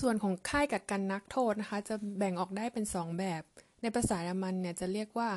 [0.00, 3.42] ส่วนของค่ายกักกันนักโทษนะคะ จะแบ่งออกได้เป็น 2 แบบ
[3.82, 5.30] ในภาษาเยอรมันเนี่ยจะเรียกว่า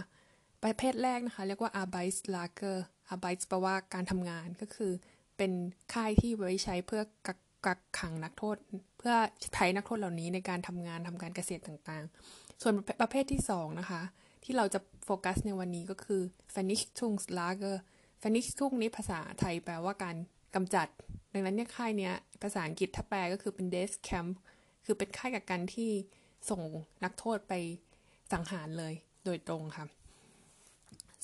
[0.63, 2.77] ประเภทแรกนะคะ เรียกว่า Arbeitslager
[3.13, 4.91] Arbeit แปลว่าการทำงานก็คือ
[5.37, 5.51] เป็น
[5.93, 8.55] ค่ายที่ไว้ใช้เพื่อกักกักขังนักโทษ
[8.97, 9.13] เพื่อ
[9.55, 14.01] ใช้นักโทษเหล่านี้ในการทำงานทำการเกษตรต่างๆ ส่วนประเภทที่2นะคะ
[14.43, 16.21] ที่เราจะโฟกัสในวันนี้ก็คือ
[16.53, 17.71] f a n i s h t u n g s l a g e
[17.73, 17.75] r
[18.27, 20.15] f a n i s h t u n g นี้ภาษาไทยแปลว่าการ
[20.55, 20.87] กำจัด
[21.33, 22.13] ดังนั้นเนี่ยค่ายเนี้ย
[22.43, 24.31] ภาษาอังกฤษถ้าแปลก็คือเป็น death camp
[24.85, 25.91] คือเป็นค่ายกักกันที่
[26.49, 26.61] ส่ง
[27.03, 27.53] นักโทษไป
[28.33, 28.93] สังหารเลย
[29.25, 29.85] โดยตรงค่ะ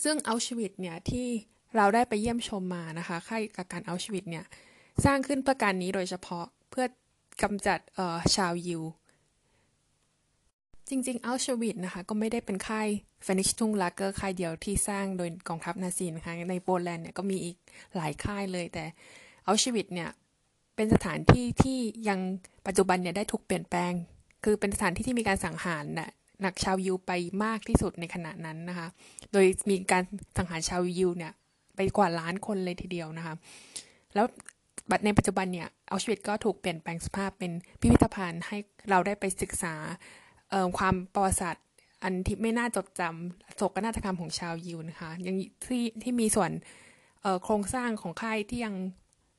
[0.03, 1.27] ซึ่งเอาชวิทซ์เนี่ยที่
[1.75, 4.45] เราได้ไปเยี่ยมชมมานะคะค่ายกักกันเอาชวิทซ์เนี่ย
[5.05, 6.85] สร้างขึ้นเพื่อการนี้โดยเฉพาะเพื่อ
[7.43, 7.79] กำจัด
[8.35, 8.81] ชาวยิว
[10.93, 12.87] จริงๆเอาชวิทซ์นะคะ ก็ไม่ได้เป็นค่าย
[13.23, 17.55] Vernichtungslager ค่ายเดียวที่สร้างโดยกองทัพนาซีนะคะ ในโปแลนด์เนี่ยก็มีอีก
[17.95, 20.09] หลายค่ายเลยแต่เอาชวิทซ์เนี่ย
[20.75, 21.79] เป็นสถานที่ที่
[22.09, 22.19] ยัง
[22.67, 23.93] ปัจจุบันเนี่ยได้ถูกเปลี่ยนแปลง
[24.43, 26.09] คือเป็นสถานที่ที่มีการสังหารน่ะ
[26.45, 27.11] นักชาวยิวไป
[27.43, 28.87] มากที่สุดในขณะนั้นนะคะ
[29.31, 30.03] โดยมีการ
[30.37, 31.31] สังหารชาวยิวเนี่ย
[31.75, 33.35] ไปกว่าล้านคนเลยทีเดียวนะคะ
[34.13, 34.25] แล้ว
[34.89, 38.57] บัดในปัจจุบันเนี่ยอัลชวิตก็ถูกเปลี่ยนแปลงสภาพเป็นพิพิธภัณฑ์ให้
[38.89, 39.75] เราได้ไปศึกษา
[40.77, 41.65] ความประวัติศาสตร์
[42.03, 45.35] อันที่ไม่น่าจดจำโศกนาฏกรรมของชาวยิวนะคะยัง
[45.65, 46.51] ที่ที่มีส่วน
[47.43, 48.75] โครงสร้างของค่ายที่ยัง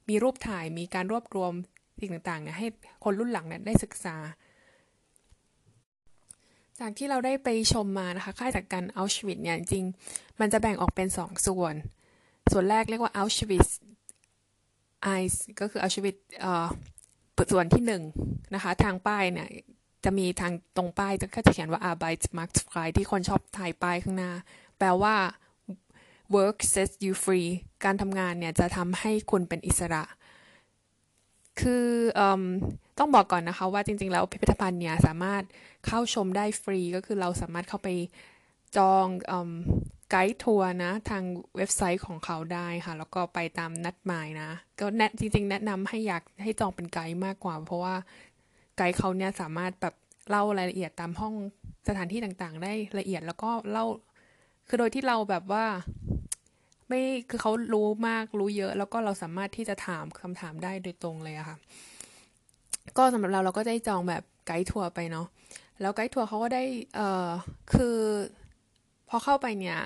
[0.09, 1.53] มีรูปถ่ายมีการรวบรวม
[2.00, 2.66] สิ่งต่างๆเนี่ยให้
[3.05, 4.16] คนรุ่นหลังเนี่ยได้ศึกษา
[6.81, 9.85] จากที่เราได้ไปชมมานะคะ ค่ายจัดการอัลชวิตเนี่ยจริง
[10.40, 11.74] มันจะแบ่งออกเป็นสองส่วน
[12.53, 13.68] ส่วนแรกเรียกว่าอัลชวิต
[15.03, 16.66] ไอส์ก็คืออัลชวิตเอ่อ
[17.53, 18.03] ส่วนที่หนึ่ง
[18.55, 19.48] นะคะ ทางป้ายเนี่ย
[20.04, 24.32] จะมีทางตรงป้ายก็จะเขียนว่า Arbeit macht frei ที่คนชอบถ่ายป้ายข้างหน้า
[24.78, 25.14] แปลว่า
[26.36, 27.48] work sets you free
[27.84, 30.04] การทำงานเนี่ยจะทำให้คุณเป็นอิสระ
[31.60, 31.86] คือ
[32.18, 32.20] อ
[32.98, 35.42] ต้องบอกก่อนนะคะว่าจริง ๆ แล้วพิพิธภัณฑ์เนี่ยสามารถ
[35.86, 37.88] เข้าชมได้ฟรี ก็คือเราสามารถเข้าไป
[38.76, 39.06] จอง
[40.10, 41.22] ไกด์ทัวร์นะ ทาง
[41.56, 47.94] เว็บไซต์ของเขาได้ค่ะ แล้วก็ไปตามนัดหมายนะ ก็แนะจริง ๆ แนะนำให้อยากให้จองเป็นไกด์มากกว่า เพราะว่า
[48.76, 49.94] ไกด์เขาเนี่ยสามารถแบบ
[50.28, 51.34] เล่ารายละเอียดตามห้อง
[51.88, 53.87] สถานที่ต่างๆ ได้ละเอียดแล้วก็เล่า
[54.68, 55.64] คือโดยที่เราแบบว่า
[56.88, 61.56] ไม่คือเขารู้มากรู้เยอะ แล้วก็เราสามารถที่จะถามคำถามได้โดยตรงเลยอะค่ะ
[62.96, 65.26] ก็สำหรับเราเราก็ได้จองแบบไกด์ทัวร์ไปเนาะ
[65.80, 66.62] แล้วไกด์ทัวร์เขาก็ได้
[66.94, 67.28] เอ่อ
[67.74, 67.98] คือ
[69.08, 69.78] พอเข้าไปเนี่ย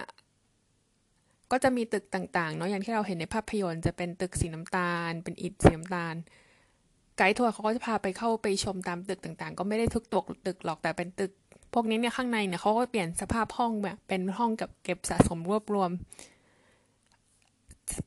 [1.50, 6.14] ก็จะมีตึกต่างๆเนาะอย่างที่เราเห็นในภาพยนตร์จะเป็นตึกสีน้ำตาล เป็นอิฐสีน้ำตาล
[7.18, 11.32] ไกด์ทัวร์เขาก็จะพาไปเข้าไปชมตามตึกต่างๆ ก็ไม่ได้ทุกตกตึกหรอกแต่เป็นตึก
[11.74, 15.90] พวกนี้เนี่ยข้างในเนี่ยเขาก็เปลี่ยนสภาพห้องแบบเป็นห้องกับเก็บสะสมรวบรวม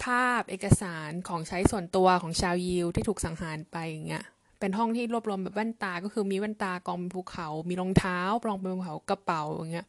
[0.05, 4.23] ภาพเอกสารของใช้ส่วนตัวของชาวยิวที่ถูกสังหารไปอย่างเงี้ย
[4.59, 9.87] เป็นห้องที่รวบรวมแบบแว่นตา ก็คือมีแว่นตากองเป็นภูเขา มีรองเท้ารองเป็นภูเขากระเป๋าอย่างเงี้ย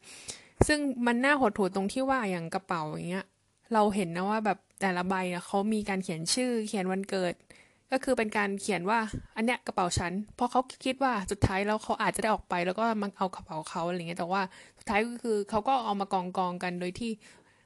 [0.67, 3.25] ซึ่งมันน่าหดหู่ตรงที่ว่าอย่างกระเป๋าอย่างเงี้ย
[3.73, 7.33] เราเห็นนะว่าแบบแต่ละใบนะเขามีการเขียนชื่อเขียนวันเกิด
[7.93, 8.99] ก็คือเป็นการเขียนว่า
[9.35, 14.41] อันเนี้ยกระเป๋าฉันเพราะเขาคิดว่าสุดท้ายแล้วเขาอาจจะได้ออกไปแล้วก็มาเอากระเป๋าเขาอะไรเงี้ยแต่ว่า
[14.77, 17.11] สุดท้ายก็คือเขาก็เอามากองกองกันโดยที่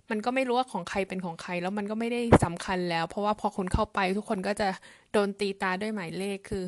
[0.10, 4.68] มันก็ไม่รู้ว่าของใครเป็นของใคร แล้วมันก็ไม่ได้สำคัญแล้ว เพราะว่าพอคนเข้าไปทุกคนก็จะ
[5.14, 6.64] โดนตีตาด้วยหมายเลขคือ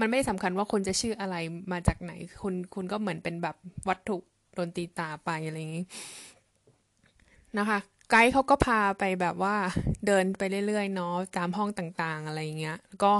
[0.00, 1.36] มันไม่สำคัญว่าคุณจะชื่ออะไร
[1.72, 3.56] มาจากไหนคุณคุณก็เหมือนเป็นแบบ
[3.88, 4.16] วัตถุ
[4.54, 5.84] โดนตีตาไปอะไรอย่างนี้
[7.58, 7.78] นะคะ
[8.10, 9.56] ไกด์เขาก็พาไปแบบว่า
[10.06, 13.12] เดินไปเรื่อยๆเนาะตามห้องต่างๆ อะไรเงี้ยแล้วก็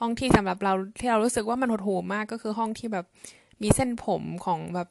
[0.00, 3.06] ห้องที่สำหรับเราที่เรารู้สึกว่ามันหดหู่มากก็คือห้องที่แบบ
[3.62, 4.88] มีเส้นผมของแบบ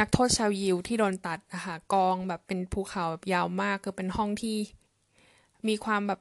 [0.00, 4.56] นักโทษชาวยิวที่โดนตัดอะค่ะกองแบบเป็นภูเขาแบบยาวมากคือเป็นห้องที่
[5.68, 6.20] มีความแบบ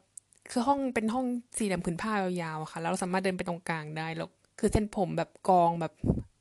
[0.52, 1.26] คือห้องเป็นห้อง
[1.58, 4.30] สี่เหลี่ยมผืนผ้ายาวๆค่ะแล้วเราสามารถเดินไปตรงกลางได้แล้ว
[4.60, 5.94] คือเส้นผมแบบกองแบบ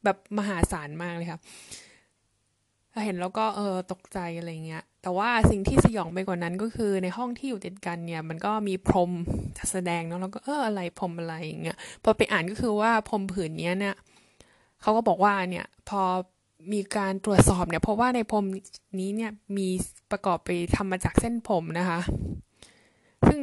[0.05, 1.41] แบบมหาศาลมากเลยค่ะ
[3.05, 9.11] เห็นแล้วก็เออตกใจอะไรเงี้ย แต่ว่าสิ่งที่สยองไปกว่านั้นก็คือในห้องที่อยู่ติดกันเนี่ย มันก็มีพรม
[9.71, 13.95] แสดงเนาะแล้วก็เอออะไรพรมอะไรอย่างเงี้ยพอไปอ่านก็คือว่าพรมผืนนี้เนี่ย
[14.83, 16.03] เขาก็บอกว่าเนี่ยพอ
[16.73, 18.45] มีการตรวจสอบเนี่ยเพราะว่าในพรม
[19.01, 19.69] นี้เนี่ยมี
[20.11, 22.01] ประกอบไปทำมาจากเส้นผมนะคะ
[23.29, 23.39] ซึ่ง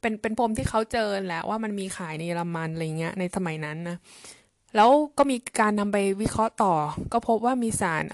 [0.00, 3.96] เป็นเป็นพรมที่เขาเจอแหละว่ามันมีขายในเยอรมันอะไรเงี้ยในสมัยนั้นนะ
[4.76, 6.74] แล้วก็มีการนำไปวิเคราะห์ต่อ
[7.12, 8.04] ก็พบว่ามีสาร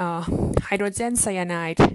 [0.64, 1.86] ไฮโดรเจนไซยาไนด์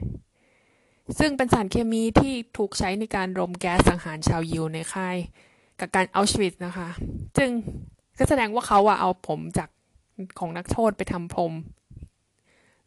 [1.20, 5.18] ซึ่งเป็นสารเคมีที่ถูกใช้ในการรมแก๊สสังหารชาวยิวในค่าย
[5.80, 6.90] กับการอัลชวิตนะคะ
[7.38, 7.50] ซึ่ง
[8.18, 9.70] ก็แสดงว่าเขาอะเอาผมจาก
[10.40, 11.54] ของนักโทษไปทำพรม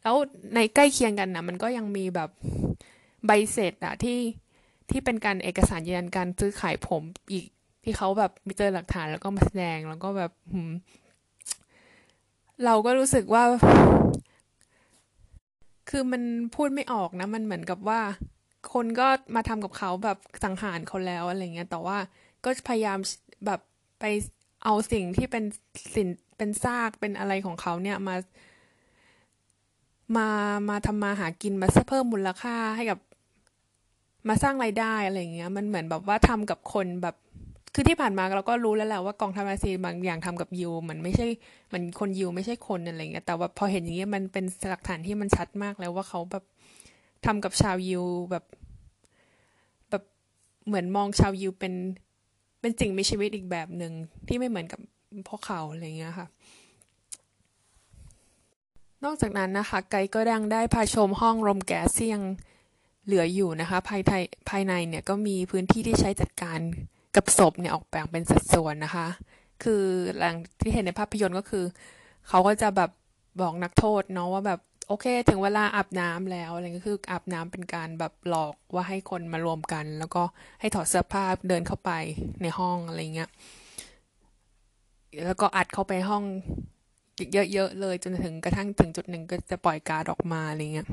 [0.03, 0.15] แล้ว
[0.55, 2.29] ในใกล้เคียงกันนะมันก็ยังมีแบบ
[3.25, 4.19] ใบเสร็จอะที่
[4.89, 7.45] ที่เป็นการเอกสารยืนยันการซื้อขายผมอีก
[7.83, 10.31] ที่เขาแบบมีเจอหลักฐานแล้วก็มาแสดงแล้วก็แบบ
[12.65, 13.43] เราก็รู้สึกว่า
[15.89, 16.21] คือมัน
[16.55, 18.01] พูดไม่ออกนะ มันเหมือนกับว่า
[18.73, 21.97] คนก็มาทำกับเขาแบบสังหารเขาแล้วอะไรเงี้ย แต่ว่า
[22.45, 22.97] ก็พยายาม
[23.45, 23.59] แบบ
[23.99, 24.03] ไป
[24.63, 25.43] เอาสิ่งที่เป็น
[25.95, 28.15] สินเป็นซากเป็นอะไรของเขาเนี่ยมา
[30.17, 30.27] มา
[30.69, 32.99] มาทำมาหากินมาเพิ่มมูลค่าให้กับ
[34.27, 37.15] มาสร้างไรายได้อะไรเงี้ย มันเหมือนแบบว่าทำกับคนแบบ
[37.73, 41.27] คือที่ผ่านมาเราก็รู้แล้วแหละว่ากองทัพอาเซียนบางอย่างทำกับยูมันไม่ใช่
[41.73, 46.43] มันคนยูไม่ใช่คนอะไรเงี้ยแต่ว่าพอเห็นอย่างเงี้ยมันเป็นหลักฐานที่มันชัดมากแล้วว่าเขาแบบ
[47.25, 48.45] ทำกับชาวยูแบบ
[49.89, 50.03] แบบ
[50.67, 51.73] เหมือนมองชาวยูเป็น
[52.61, 53.93] เป็นสิ่งมีชีวิตอีกแบบหนึ่ง
[54.27, 54.79] ที่ไม่เหมือนกับ
[55.29, 56.27] พวกเขาอะไรเงี้ยค่ะ
[59.03, 62.23] นอกจากนั้นนะคะ ไกด์ก็ยังได้พาชมห้องรมแก๊สที่ยัง
[63.05, 64.13] เหลืออยู่นะคะ ภายใน
[64.49, 66.59] ภายในเนี่ยก็มีพื้นที่ที่ใช้จัดการ
[67.15, 69.07] กับศพเนี่ยออกแบ่งเป็นสัดส่วนนะคะ
[69.63, 69.83] คือ
[70.17, 71.65] หลังที่เห็นในภาพยนตร์ก็คือ
[72.27, 72.91] เขาก็จะแบบ
[73.41, 80.23] บอกนักโทษเนาะว่าแบบโอเค ถึงเวลาอาบน้ำแล้วอะไรก็คืออาบน้ำเป็นการแบบหลอกว่าให้คนมารวมกัน แล้วก็
[80.59, 81.91] ให้ถอดเสื้อผ้าเดินเข้าไป
[82.41, 83.29] ในห้องอะไรเงี้ย
[85.25, 86.23] แล้วก็อัดเข้าไปห้อง
[87.33, 90.87] เยอะๆเลย จนถึงกระทั่งถึงจุดหนึ่งก็จะปล่อยการออกมาอะไรเงี้ย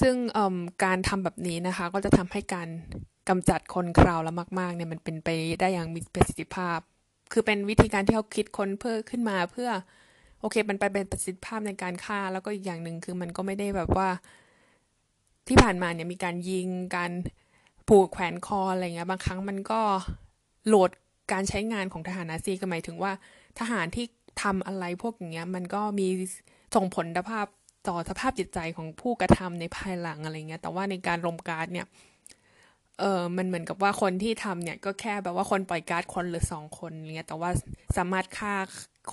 [0.00, 0.14] ซึ่ง
[0.84, 2.68] การทำแบบนี้นะคะ ก็จะทำให้การ
[3.28, 5.28] กำจัดคนคราวล้วมากๆเนี่ยมันเป็นไป
[5.60, 6.78] ได้อย่างมีประสิทธิภาพ
[7.32, 9.70] คือเป็นวิธีการที่เขาคิดค้นเพื่อขึ้นมาเพื่อ
[10.40, 14.08] โอเค มันไปเป็นประสิทธิภาพในการฆ่า แล้วก็อีกอย่างหนึ่งคือมันก็ไม่ได้แบบว่า
[15.48, 17.12] ที่ผ่านมาเนี่ยมีการยิงการ
[17.88, 19.80] ผูกแขวนคออะไรเงี้ยบางครั้งมันก็
[20.66, 20.90] โหลด
[21.32, 23.12] การใช้งานของทหารนาซีก็หมายถึงว่า
[23.58, 24.06] ทหารที่
[24.42, 26.08] ทำอะไรพวกอย่างเงี้ย มันก็มี
[26.74, 27.46] ส่งผลภาพ
[27.88, 31.86] ต่อสภาพจิตใจของผู้กระทำในภายหลังอะไรเงี้ย แต่ว่าในการลมการเนี่ย
[33.02, 37.50] เออมันเหมือนกับว่าคนที่ทำเนี่ยก็แค่แบบว่าคนปล่อยการ์ดคนหรือสองคนเงี้ยแต่ว่า
[37.96, 38.54] สามารถฆ่า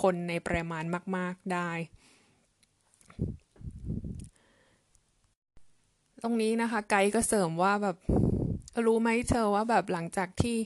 [0.02, 0.84] คนในปริมาณ
[1.18, 1.70] มาก ๆได้
[6.24, 7.98] ตรงนี้นะคะ ไกด์ก็เสริมว่าแบบ
[8.86, 10.58] รู้ไหมเธอว่าแบบหลังจากที่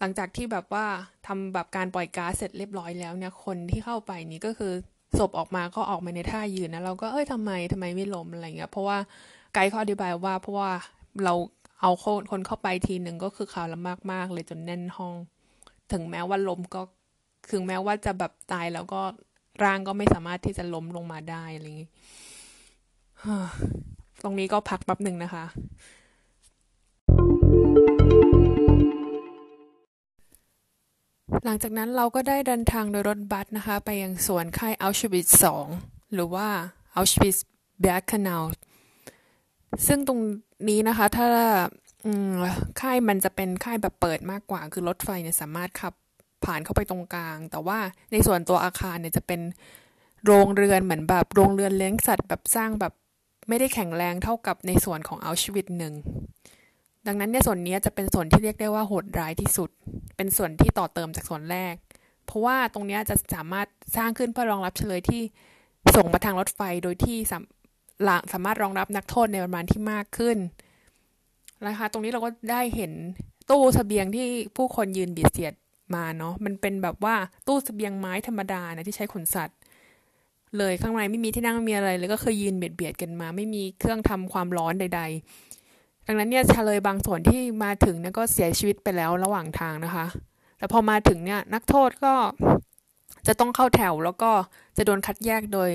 [0.00, 0.86] หลังจากที่แบบว่า
[1.26, 4.72] ทำแบบการปล่อยก๊าซเสร็จเรียบร้อยแล้วเนี่ยคนที่เข้าไปนี่ก็คือ
[5.18, 8.98] ศพออกมาก็ออกมาในท่ายืนนะเราก็เอ้ยทำไมทำไมไม่ล้มอะไรเงี้ยเพราะว่า
[9.54, 10.70] ไกด์เขาอธิบายว่าเพราะว่า
[11.24, 11.34] เรา
[11.80, 15.14] เอาคนเข้าไปทีหนึ่งก็คือข่าวละมากมากเลยจนแน่นห้อง
[15.92, 16.80] ถึงแม้ว่าล้มก็
[17.50, 19.02] ถึงแม้ว่าจะแบบตายแล้วก็
[19.62, 21.90] ร่างก็ไม่สามารถที่จะล้มลงมาได้อะไรอย่างงี้
[24.22, 25.44] ตรงนี้ก็พักแป๊บหนึ่งนะคะ
[31.44, 35.66] หลังจากนั้นเราก็ได้เดินทางโดยรถบัสนะคะ ไปยังสวนค่ายอัลชวิตสอง
[36.14, 36.48] หรือว่า
[36.96, 37.36] อัลชวิต
[37.80, 38.42] แบกคานาว
[39.86, 40.20] ซึ่งตรง
[40.68, 41.28] นี้นะคะ ถ้า
[42.80, 45.94] ค่ายมันจะเป็นค่ายแบบเปิดมากกว่า คือรถไฟเนี่ยสามารถขับ
[46.44, 47.78] ผ่านเข้าไปตรงกลาง แต่ว่า
[48.12, 49.40] ในส่วนตัวอาคารเนี่ยจะเป็น
[50.26, 52.92] โรงเรือนเหมือนแบบโรงเรือนเลี้ยงสัตว์แบบสร้างแบบ
[53.48, 55.94] ไม่ได้แข็งแรงเท่ากับในส่วนของอัลชวิตหนึ่ง
[57.06, 59.70] ดังนั้นเนี่ยส่วนนี้จะเป็นส่วนที่เรียกได้ว่าโหดร้ายที่สุด
[60.16, 61.74] เป็นส่วนที่ต่อเติมจากส่วนแรก
[62.26, 65.22] เพราะว่าตรงนี้จะสามารถสร้างขึ้นเพื่อรองรับเฉลยที่
[65.96, 67.18] ส่งมาทางรถไฟโดยที่
[68.08, 70.36] สสามารถรองรับนักโทษในประมาณที่มากขึ้น
[71.66, 72.92] นะคะ ตรงนี้เราก็ได้เห็น
[73.50, 75.54] ตู้สเสบียงที่ผู้คนยืนเบียดเสียด
[75.94, 79.58] มาเนาะมันเป็นแบบว่าตู้สเสบียงไม้ธรรมดานะที่ใช้ขนสัตว์
[80.58, 85.02] เลยข้างในไม่มีที่นั่งมีอะไรเลยก็คือยืนเบียดเบียดกันมา ไม่มีเครื่องทำความร้อนใด
[85.54, 90.06] ๆ ดังนั้นเนี่ยเฉลยบางส่วนที่มาถึงเนี่ยก็เสียชีวิตไปแล้วระหว่างทางนะคะ
[90.58, 92.14] แต่พอมาถึงเนี่ยนักโทษก็
[93.26, 94.30] จะต้องเข้าแถวแล้วก็
[94.76, 95.70] จะโดนคัดแยกโดย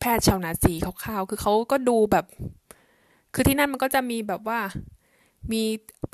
[0.00, 2.24] แพทย์ชาวนาซีคร่าวๆคือเขาก็ดูแบบ
[3.34, 4.60] คือที่นั่นมันก็จะมีแบบว่า
[5.52, 5.62] มี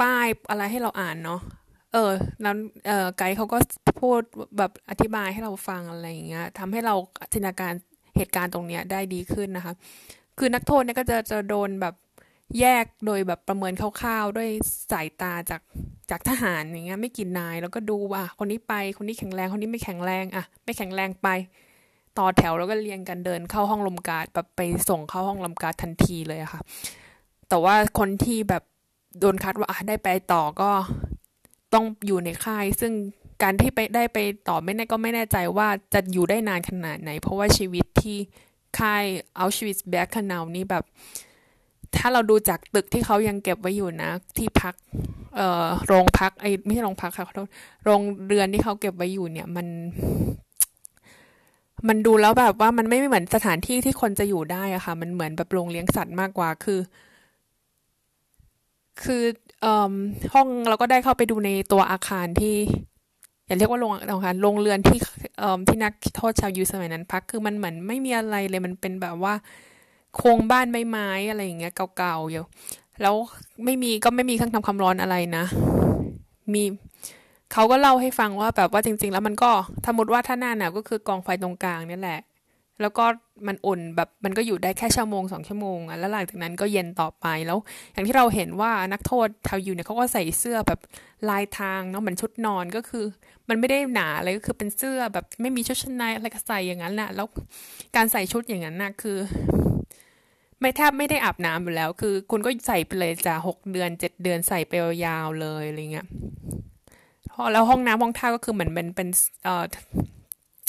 [0.01, 1.41] ป้ายอะไรให้เราอ่านเนาะ
[1.93, 2.55] เออแล้ว
[2.87, 3.59] เออไกด์เขาก็
[4.01, 4.21] พูด
[4.59, 6.95] แบบอธิบายให้เราฟังอะไรอย่างเงี้ยทำให้เรา
[7.33, 7.73] จินตนาการ
[8.17, 9.75] เหตุการณ์ตรงเนี้ยได้ดีขึ้นนะคะ
[10.39, 11.95] คือนักโทษเนี่ยก็จะจะโดนแบบ
[12.61, 14.49] แยกโดยแบบประเมินคร่าวๆ ด้วย
[14.93, 15.63] สายตาจาก
[16.11, 21.29] จากทหารอย่างเงี้ยไม่กี่นาย แล้วก็ดูว่าคนนี้ไปคนนี้แข็งแรงคนนี้ไม่แข็งแรงอะ ไม่แข็งแรงไป
[22.19, 26.61] ต่อแถวแล้วก็เรียงกันเดินเข้าห้องลมการแบบไปส่งเข้าห้องลมการทันทีเลยอะค่ะ
[27.49, 28.63] แต่ว่าคนที่แบบ
[29.21, 30.71] โดนคัดว่าได้ไปต่อก็
[31.75, 32.93] ต้องอยู่ในค่าย ซึ่ง
[33.43, 38.19] การที่ไปได้ไปต่อไม่แน่ก็ไม่แน่ใจว่าจะอยู่ได้นานขนาดไหน เพราะว่าชีวิตที่
[38.79, 39.05] ค่าย
[39.39, 40.85] อัลชวิสแบ็กคานาวนี่แบบ
[41.97, 44.75] ถ้าเราดูจากตึกที่เขายังเก็บไว้อยู่นะ ที่พัก
[45.37, 47.49] เอ่อโรงพักไอ้ไม่ใช่โรงพักค่ะขอโทษ
[47.85, 49.67] โรงเรือนที่เขาเก็บไว้อยู่เนี่ย มัน
[51.89, 56.81] มันดูแล้วแบบว่ามันไม่เหมือนสถานที่ที่คนจะอยู่ได้อะค่ะ มันเหมือนแบบโรงเลี้ยงสัตว์มากกว่าคือ
[59.03, 59.23] คือ
[59.61, 59.95] เอ่อ
[60.35, 62.57] ห้องเราก็ได้เข้าไปดูในตัวอาคารที่
[63.47, 64.99] อย่าเรียกว่าโรงอาคารโรงเรือนที่
[65.39, 69.35] เอ่อที่นักโทษชาวยูสมัยนั้นพักคือมันเหมือนไม่มีอะไรเลยมันเป็นแบบว่า
[70.17, 72.45] โครงบ้านไม้อะไรอย่างเงี้ยเก่าๆอยู่
[73.03, 73.15] แล้ว
[73.65, 75.45] ไม่มีก็ไม่มีเครื่องทำความร้อนอะไรนะ
[76.55, 76.63] มี
[77.57, 79.51] เขาก็เล่าให้ฟังว่าแบบว่าจริง ๆ แล้วมันก็
[79.87, 82.21] สมมติว่าถ้าหน้าหนาวก็คือกองไฟตรงกลางนี่แหละ
[82.81, 83.05] แล้วก็
[83.47, 87.59] มันอุ่นแบบมันก็อยู่ได้แค่ชั่วโมงสองชั่วโมงอะแล้วหลังจากนั้นก็เย็นต่อไปแล้ว
[87.93, 90.81] อย่างที่เราเห็นว่านักโทษชาวยูเนี่ยเขาก็ใส่เสื้อแบบ
[91.29, 93.05] ลายทางเนาะเหมือนชุดนอนก็คือ
[93.49, 97.27] มันไม่ได้หนาเลยก็คือเป็นเสื้อแบบไม่มีชุดชั้นในอะไรก็ใส่อย่างนั้นแหละแล้ว
[97.97, 99.19] การใส่ชุดอย่างนั้นน่ะคือ
[100.61, 104.73] ไม่แทบไม่ได้อาบน้ำอยู่แล้ว คือคุณก็ใส่ไปเลยจะหกเดือนเจ็ดเดือนใส่ไป
[105.07, 106.07] ยาวเลยอะไรเงี้ย
[107.53, 109.09] แล้วห้องน้ำห้องท่าก็คือเหมือนเป็นเป็น
[109.45, 109.65] เอ่อ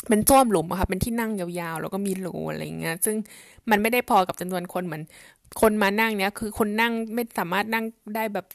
[0.10, 3.16] เป็นส้วมหลุมอะค่ะเป็นที่นั่งยาวๆ แล้วก็มีรูอะไรเงี้ย ซึ่ง
[3.70, 5.04] มันไม่ได้พอกับจำนวนคนเหมือน
[5.62, 8.46] คนมานั่งเนี้ยคือคนนั่งไม่สามารถนั่งได้แบบ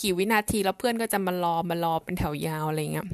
[0.00, 3.06] กี่วินาที แล้วเพื่อนก็จะมารอมารอเป็นแถวยาวอะไรเงี้ย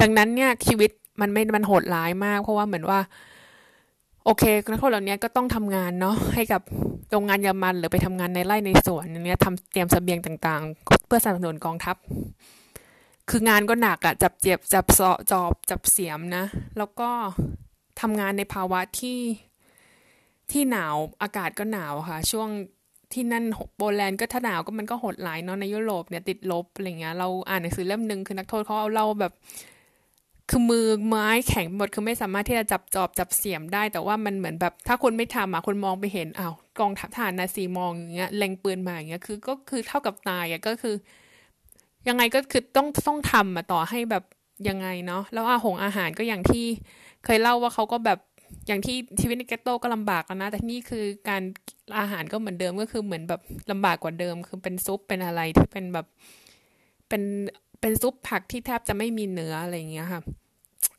[0.00, 3.00] ดังนั้นเนี่ยชีวิตมันไม่มันโหดร้ายมาก เพราะว่าเหมือนว่า
[4.24, 6.62] โอเคนักโทษเหล่านี้ก็ต้องทำงานเนาะให้กับ
[7.10, 11.96] โรงงานยามันหรือไปทำงานในไร่ในสวนอย่างเนี้ยทำเตรียมสเสบียงต่างๆ เพื่อสนับสนุนกองทัพ
[13.30, 16.44] คืองานก็หนักอะจับเจ็บจับเสาะจอบจับเสียมนะ
[16.78, 17.10] แล้วก็
[18.00, 19.20] ทำงานในภาวะที่
[20.50, 22.48] ที่หนาวอากาศก็หนาวค่ะ ช่วง
[23.12, 23.44] ที่นั่น
[23.76, 29.32] โปแลนด์ก็ถ้าหนาวก็มันก็หดหลายเนาะในยุโรปเนี่ยติดลบอะไรเงี้ยเราอ่านหนังสือเล่มหนึ่งคือนักโทษเขาเอาเล่าแบบ
[30.50, 40.94] คือมือไม้แข็งหมดคือไม่สามารถที่จะจับจอบจับเสียมได้ แต่ว่ามันเหมือนแบบ ถ้าคนไม่ทำอะคนมองไปเห็นอ้าวกองทัพทหารนาซีมองอย่างเงี้ยเล็งปืนมาอย่างเงี้ยคือก็คือเท่ากับตายอะก็คือ
[42.08, 44.24] ยังไงก็คือต้องต้องทำอะต่อให้แบบ
[44.68, 46.66] ยังไงเนาะแล้วอาหงอาหารก็อย่างที่
[47.24, 48.18] เคยเล่าว่าเขาก็แบบ
[48.66, 51.42] อย่างที่ชีวิตในแกตโต้ก็ลำบากแล้วนะ แต่นี่คือการ
[51.98, 53.40] อาหารก็เหมือนเดิมก็คือเหมือนแบบ
[53.70, 56.06] ลำบากกว่าเดิม คือเป็นซุปเป็นอะไรที่เป็นแบบ
[57.08, 57.22] เป็น
[57.80, 60.20] เป็นซุปผักที่แทบจะไม่มีเนื้ออะไรอย่างเงี้ยค่ะ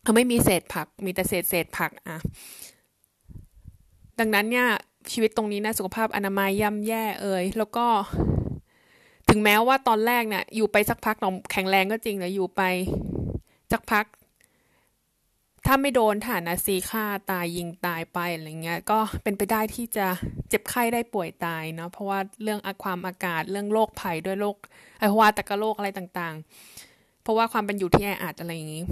[0.04, 2.18] เขาไม่มีเศษผัก มีแต่เศษเศษผักอะ
[4.20, 4.68] ดังนั้นเนี่ย
[5.12, 7.86] ชีวิตตรงนี้นะสุขภาพอนามัยย่ำแย่เอ่ยแล้วก็
[9.36, 12.62] ถึงแม้ว่าตอนแรกเนี่ยอยู่ไปสักพักเราแข็งแรงก็จริงนะอยู่ไป
[13.72, 14.06] สักพัก
[15.66, 20.08] ถ้าไม่โดนฐานะซีฆ่าตายยิงตายไปอะไรเงี้ย ก็เป็นไปได้ที่จะ
[20.50, 24.56] เจ็บไข้ได้ป่วยตายเนาะเพราะว่าเรื่องความอากาศเรื่องโรคภัยด้วยโรค
[25.00, 28.84] ไอภาวตะกะโรคอะไรต่างๆ เพราะว่าความเป็นอยู่ที่แออัดอะไรอย่างนี้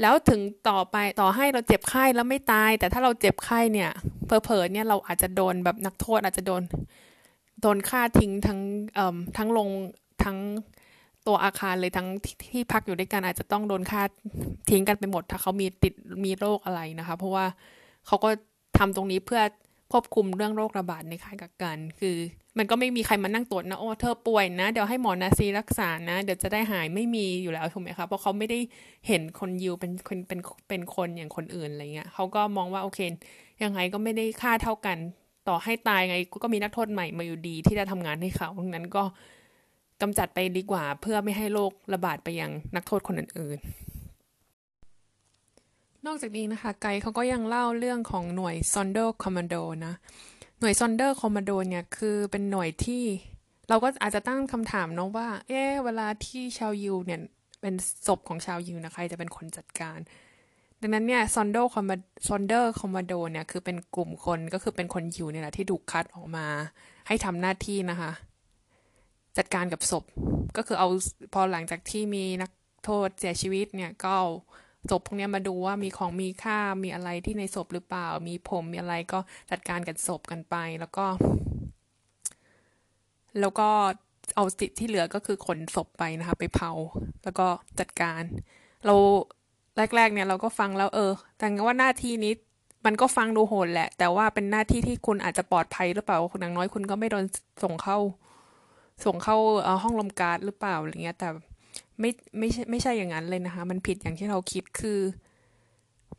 [0.00, 3.90] แล้วถึงต่อไปต่อให้เราเจ็บไข้แล้วไม่ตาย แต่ถ้าเราเจ็บไข้เนี่ย
[4.26, 6.62] เพอเพอเนี่ยเราอาจจะโดนแบบนักโทษอาจจะโดน
[7.60, 8.60] โดนฆ่าทิ้งทั้ง
[9.36, 9.68] ทั้งลง
[10.24, 10.38] ทั้ง
[11.26, 12.08] ตัวอาคารเลยทั้ง
[12.52, 14.02] ที่พักอยู่ด้วยกันอาจจะต้องโดนค่า
[14.70, 17.46] ทิ้งกันไปหมด ถ้าเขามีติดมีโรคอะไรนะคะ เพราะว่า
[18.06, 18.30] เขาก็
[18.78, 19.42] ทำตรงนี้เพื่อ
[19.92, 22.16] ควบคุมเรื่องโรคระบาดในค่ายกักกัน คือ
[22.58, 28.58] มันก็ไม่มีใครมานั่งตรวจนะโอ้เธอป่วยนะ เดี๋ยวให้หมอนาซีรักษานะ เดี๋ยวจะได้หายไม่มีอยู่แล้วถูกไหมคะเพราะเขาไม่ได้
[29.08, 33.00] เห็นคนยิวเป็นคนเป็นเป็นคนอย่างคนอื่นอะไรเงี้ยเขาก็มองว่าโอเค
[33.62, 34.98] ยังไงก็ไม่ได้ค่าเท่ากัน
[35.48, 39.04] ต่อให้ตายไงก็มีนักโทษใหม่มาอยู่ดีที่จะทำงานให้เขาดังนั้นก็
[40.00, 43.92] กำจัดไปดีกว่าเพื่อไม่ให้โรคระบาดไปยังนักโทษคนอื่นๆ
[46.06, 49.54] นอกจากนี้นะคะ ไกด์เขาก็ยังเล่าเรื่องของหน่วยซอนเดอร์คอมมานโด
[49.86, 49.94] นะ
[50.60, 53.04] หน่วย Sonderkommando เนี่ยคือเป็นหน่วยที่
[53.68, 57.20] เราก็อาจจะตั้งคำถามเนาะว่า เอ๊เวลาที่ชาวยิวเนี่ย
[57.60, 57.74] เป็น
[58.06, 59.98] ศพของชาวยิวนะใครจะเป็นคนจัดการ
[60.84, 66.46] ดังนั้นเนี่ย Sonderkomma Sonderkommando เนี่ยคือเป็นกลุ่มคนก็คือเป็นคนยิวเนี่ยแหละที่ถูกคัดออกมา
[67.06, 68.10] ให้ทำหน้าที่นะคะ
[69.36, 70.04] จัดการกับศพ
[70.56, 70.88] ก็คือเอา
[71.32, 72.50] พอหลังจากที่มีนัก
[72.84, 74.28] โทษเสียชีวิตเนี่ยก็เอา
[74.90, 79.18] ศพพวกนี้มาดูว่ามีของมีค่ามีอะไรที่ในศพหรือเปล่า มีผมมีอะไรก็
[79.50, 81.06] จัดการกับศพกันไป แล้วก็
[83.40, 83.68] แล้วก็
[84.36, 86.72] เอาสิทธิ์ที่เหลือก็คือขนศพไปนะคะ ไปเผา
[87.24, 87.46] แล้วก็
[87.80, 88.22] จัดการ
[88.86, 88.96] เรา
[89.76, 92.32] แรก ๆ เนี่ยเราก็ฟังแล้วเออ แต่ว่าหน้าที่นี้
[92.86, 97.24] มันก็ฟังดูโหดแหละ แต่ว่าเป็นหน้าที่ที่คุณอาจจะปลอดภัยหรือเปล่าคุณอย่างน้อยคุณก็ไม่โดน
[97.62, 97.98] ส่งเข้า
[99.04, 99.36] ส่งเข้า
[99.82, 101.28] ห้องลมการ์ดหรือเปล่าอะไรเงี้ย แต่
[102.00, 104.98] ไม่ไม่ใช่ไม่ใช่อย่างนั้นเลยนะคะ มันผิดอย่างที่เราคิดคือ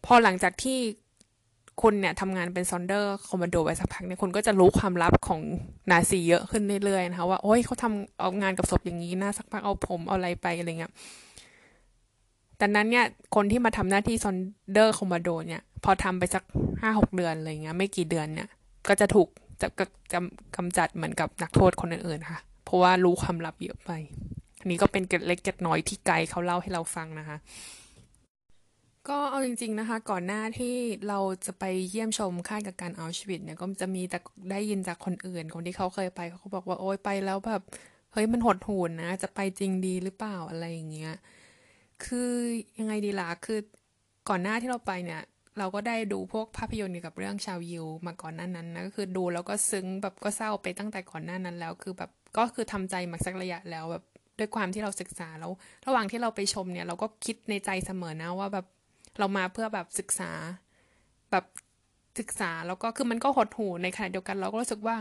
[0.05, 0.79] พอหลังจากที่
[1.81, 5.41] คุณเนี่ยทำงานเป็น Sonderkommando ไปสักพักเนี่ยคุณก็จะรู้ความลับของ
[5.91, 10.91] นาซีเยอะขึ้นเรื่อยๆนะคะว่าโอ้ยเขาทำเอางานกับศพอย่างนี้นะสักพักเอาผมเอาอะไรไปอะไรเงี้ย
[12.63, 16.43] ดังนั้นเนี่ยคนที่มาทำหน้าที่ Sonderkommando เนี่ย พอทำไปสัก
[16.81, 18.49] ห้าหกเดือนอะไรเงี้ยไม่กี่เดือนเนี่ย
[18.87, 19.27] ก็จะถูก
[19.61, 19.67] จะ
[20.13, 20.19] จะ
[20.55, 23.91] กำจัดเหมือนกับนักโทษคนอื่นๆค่ะ เพราะว่ารู้ความลับเยอะไป
[24.59, 27.37] อันนี้ก็เป็นเกร็ดเล็กเกร็ดน้อยที่ไกด์เขาเล่าให้เราฟังนะคะ
[29.09, 30.75] ก็เอาจริง ๆนะคะ ก่อนหน้าที่
[31.07, 34.19] เราจะไปเยี่ยมชมค่ายกับการเอาชีวิตเนี่ย ก็จะมีแต่
[34.51, 37.61] ได้ยินจากคนอื่น คนที่เขาเคยไปเขาบอกว่าโอ๊ยไปแล้วแบบ
[38.13, 41.13] เฮ้ยมันหดหูนนะ จะไปจริงดีหรือเปล่าอะไรอย่างเงี้ย
[42.05, 42.31] คือ
[42.79, 43.59] ยังไงดีล่ะ คือ
[44.29, 45.21] ก่อนหน้าที่เราไปเนี่ย
[45.57, 54.03] เราก็ได้ดูพวกภาพยนตร์เกี่ยวกับเรื่องชาวยิวมาก่อนหน้านั้นนะก็คือดูแล้วก็ซึ้งแบบก็เศร้าไปตั้งแต่ก่อนหน้านั้นแล้ว คือแบบก็คือทำใจมาสักระยะแล้วแบบ
[54.39, 55.51] ด้วยความที่เราศึกษาแล้ว
[55.87, 58.65] ระหว่างที่เราไปชมเนี่ย เราก็คิดในใจเสมอนะว่าแบบ
[59.19, 60.31] เรามาเพื่อแบบศึกษา
[61.31, 61.45] แบบ
[62.19, 64.97] ศึกษาแล้วก็คือมันก็หดหูในขณะเดียวกันเราก็รู้สึกว่า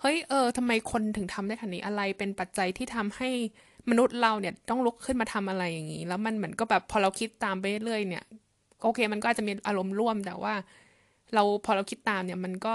[0.00, 3.30] เฮ้ยเออทำไมคนถึงทำได้ขนาดนี้อะไรเป็นปัจจัยที่ทำให้
[3.90, 8.24] มนุษย์เราเนี่ยต้องลุกขึ้นมาทำอะไรอย่างนี้ แล้วมันเหมือนก็แบบพอเราคิดตามไปเรื่อยเนี่ย
[8.82, 10.54] โอเค มันก็อาจจะมีอารมณ์ร่วมแต่ว่า
[11.34, 12.72] เราพอเราคิดตามเนี่ยมันก็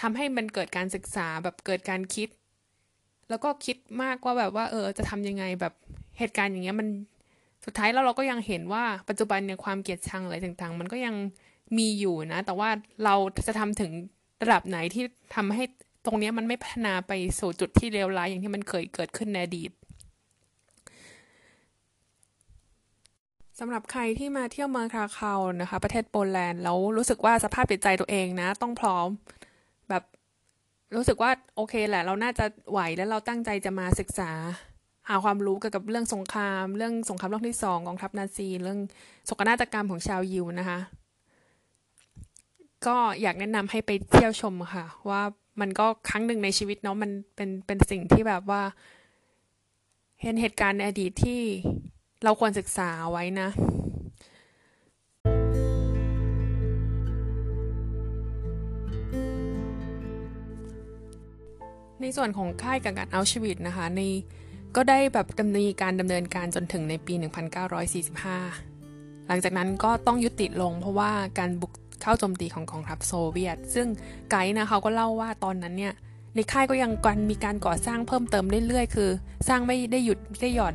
[0.00, 2.28] ทำให้มันเกิดการศึกษาแบบเกิดการคิด
[3.30, 5.74] แล้วก็คิดมากว่าแบบว่า เออ จะทำยังไงแบบ
[6.18, 6.88] เหตุการณ์อย่างเงี้ยมัน
[7.64, 11.14] สุดท้ายแล้วเราก็ยังเห็นว่าปัจจุบันเนี่ยความเกลียดชังอะไรต่างๆ มันก็ยัง
[11.78, 12.70] มีอยู่นะ แต่ว่า
[13.04, 13.14] เรา
[13.46, 13.90] จะทำถึง
[14.42, 15.04] ระดับไหนที่
[15.34, 15.64] ทำให้
[16.04, 19.70] ตรงนี้มันไม่พัฒนาไปสู่จุดที่เลวร้ายอย่างที่มันเคยเกิดขึ้นในอดีต
[23.62, 29.08] สำหรับใครที่มาเที่ยวเมืองคาคาวนะคะ ประเทศโปแลนด์แล้วรู้สึกว่าสภาพจิตใจตัวเองนะ ต้องพร้อม
[29.88, 30.02] แบบ
[30.96, 34.30] รู้สึกว่าโอเคแหละ เราน่าจะไหวแล้วเราตั้งใจจะมาศึกษา
[35.08, 38.78] หาความรู้เกี่ยวกับเรื่องสงคราม เรื่องสงครามโลกที่สองกองทัพนาซี เรื่อง
[39.26, 40.78] โศกนาฏกรรมของชาวยิวนะคะ
[42.86, 45.22] ก็อยากแนะนำให้ไปเที่ยวชมค่ะ ว่า
[45.60, 48.62] มันก็ครั้งหนึ่งในชีวิตเนาะมันเป็นเป็นสิ่งที่แบบว่า
[50.22, 51.40] เห็นเหตุการณ์ในอดีตที่
[52.24, 53.48] เราควรศึกษาไว้นะ
[62.00, 64.00] ในส่วนของค่ายกักกันอัลชวิตนะคะใน
[64.76, 67.14] ก็ได้แบบดำเนินการดำเนินการจนถึงในปี
[68.40, 73.86] 1945 หลังจากนั้นก็ต้องยุติลงเพราะว่าการบุกเข้าโจมตีของกองทัพโซเวียต ซึ่ง
[74.30, 75.94] ไกด์นะเขาก็เล่าว่าตอนนั้นเนี่ย
[76.34, 79.10] ในค่ายก็ยังการมีการก่อสร้างเพิ่มเติมเรื่อยๆ คือ
[79.48, 80.74] สร้างไม่ได้หยุดไม่ได้หย่อน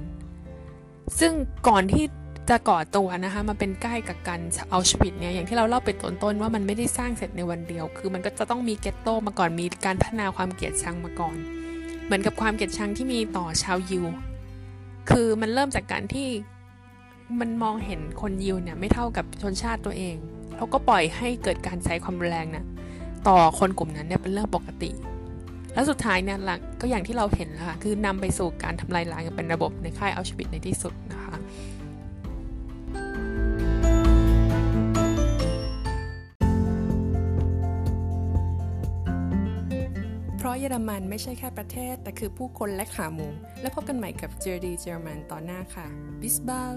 [1.19, 1.33] ซึ่ง
[1.67, 2.05] ก่อนที่
[2.49, 4.39] จะก่อตัวนะคะมาเป็นใกล้กับกัน
[4.71, 11.37] เอาชวิตเนี่ยอย่างที่เราเล่าไปต้นต้นว่ามันไม่ได้สร้างเสร็จในวันเดียว คือมันก็จะต้องมีเกตโตมาก่อนมีการพัฒนาความเกลียดชังมาก่อน
[12.05, 14.05] เหมือนกับความเกลียดชังที่มีต่อชาวยิว
[15.09, 16.27] คือมันเริ่มจากการที่
[17.39, 20.15] มันมองเห็นคนยิวเนี่ยไม่เท่ากับชนชาติตัวเอง
[20.55, 22.63] เขาก็ปล่อยให้เกิดการใช้ความรุนแรงนะ
[23.27, 24.89] ต่อคนกลุ่มนั้นเนี่ยเป็นเรื่องปกติ
[25.75, 31.35] แล้วสุดท้ายเนี่ยหลักก็อย่างที่เราเห็นแล้วค่ะคือนำไปสู่การทำลายล้างเป็นระบบในค่ายอัลชวิตในที่สุดนะคะ
[40.37, 43.27] เพราะเยอรมันไม่ใช่แค่ประเทศ แต่คือผู้คนและขาหมู
[43.61, 45.87] และพบกันใหม่กับเจอร์ดีเยอรมันตอนหน้าค่ะ
[46.21, 46.75] บิสบาล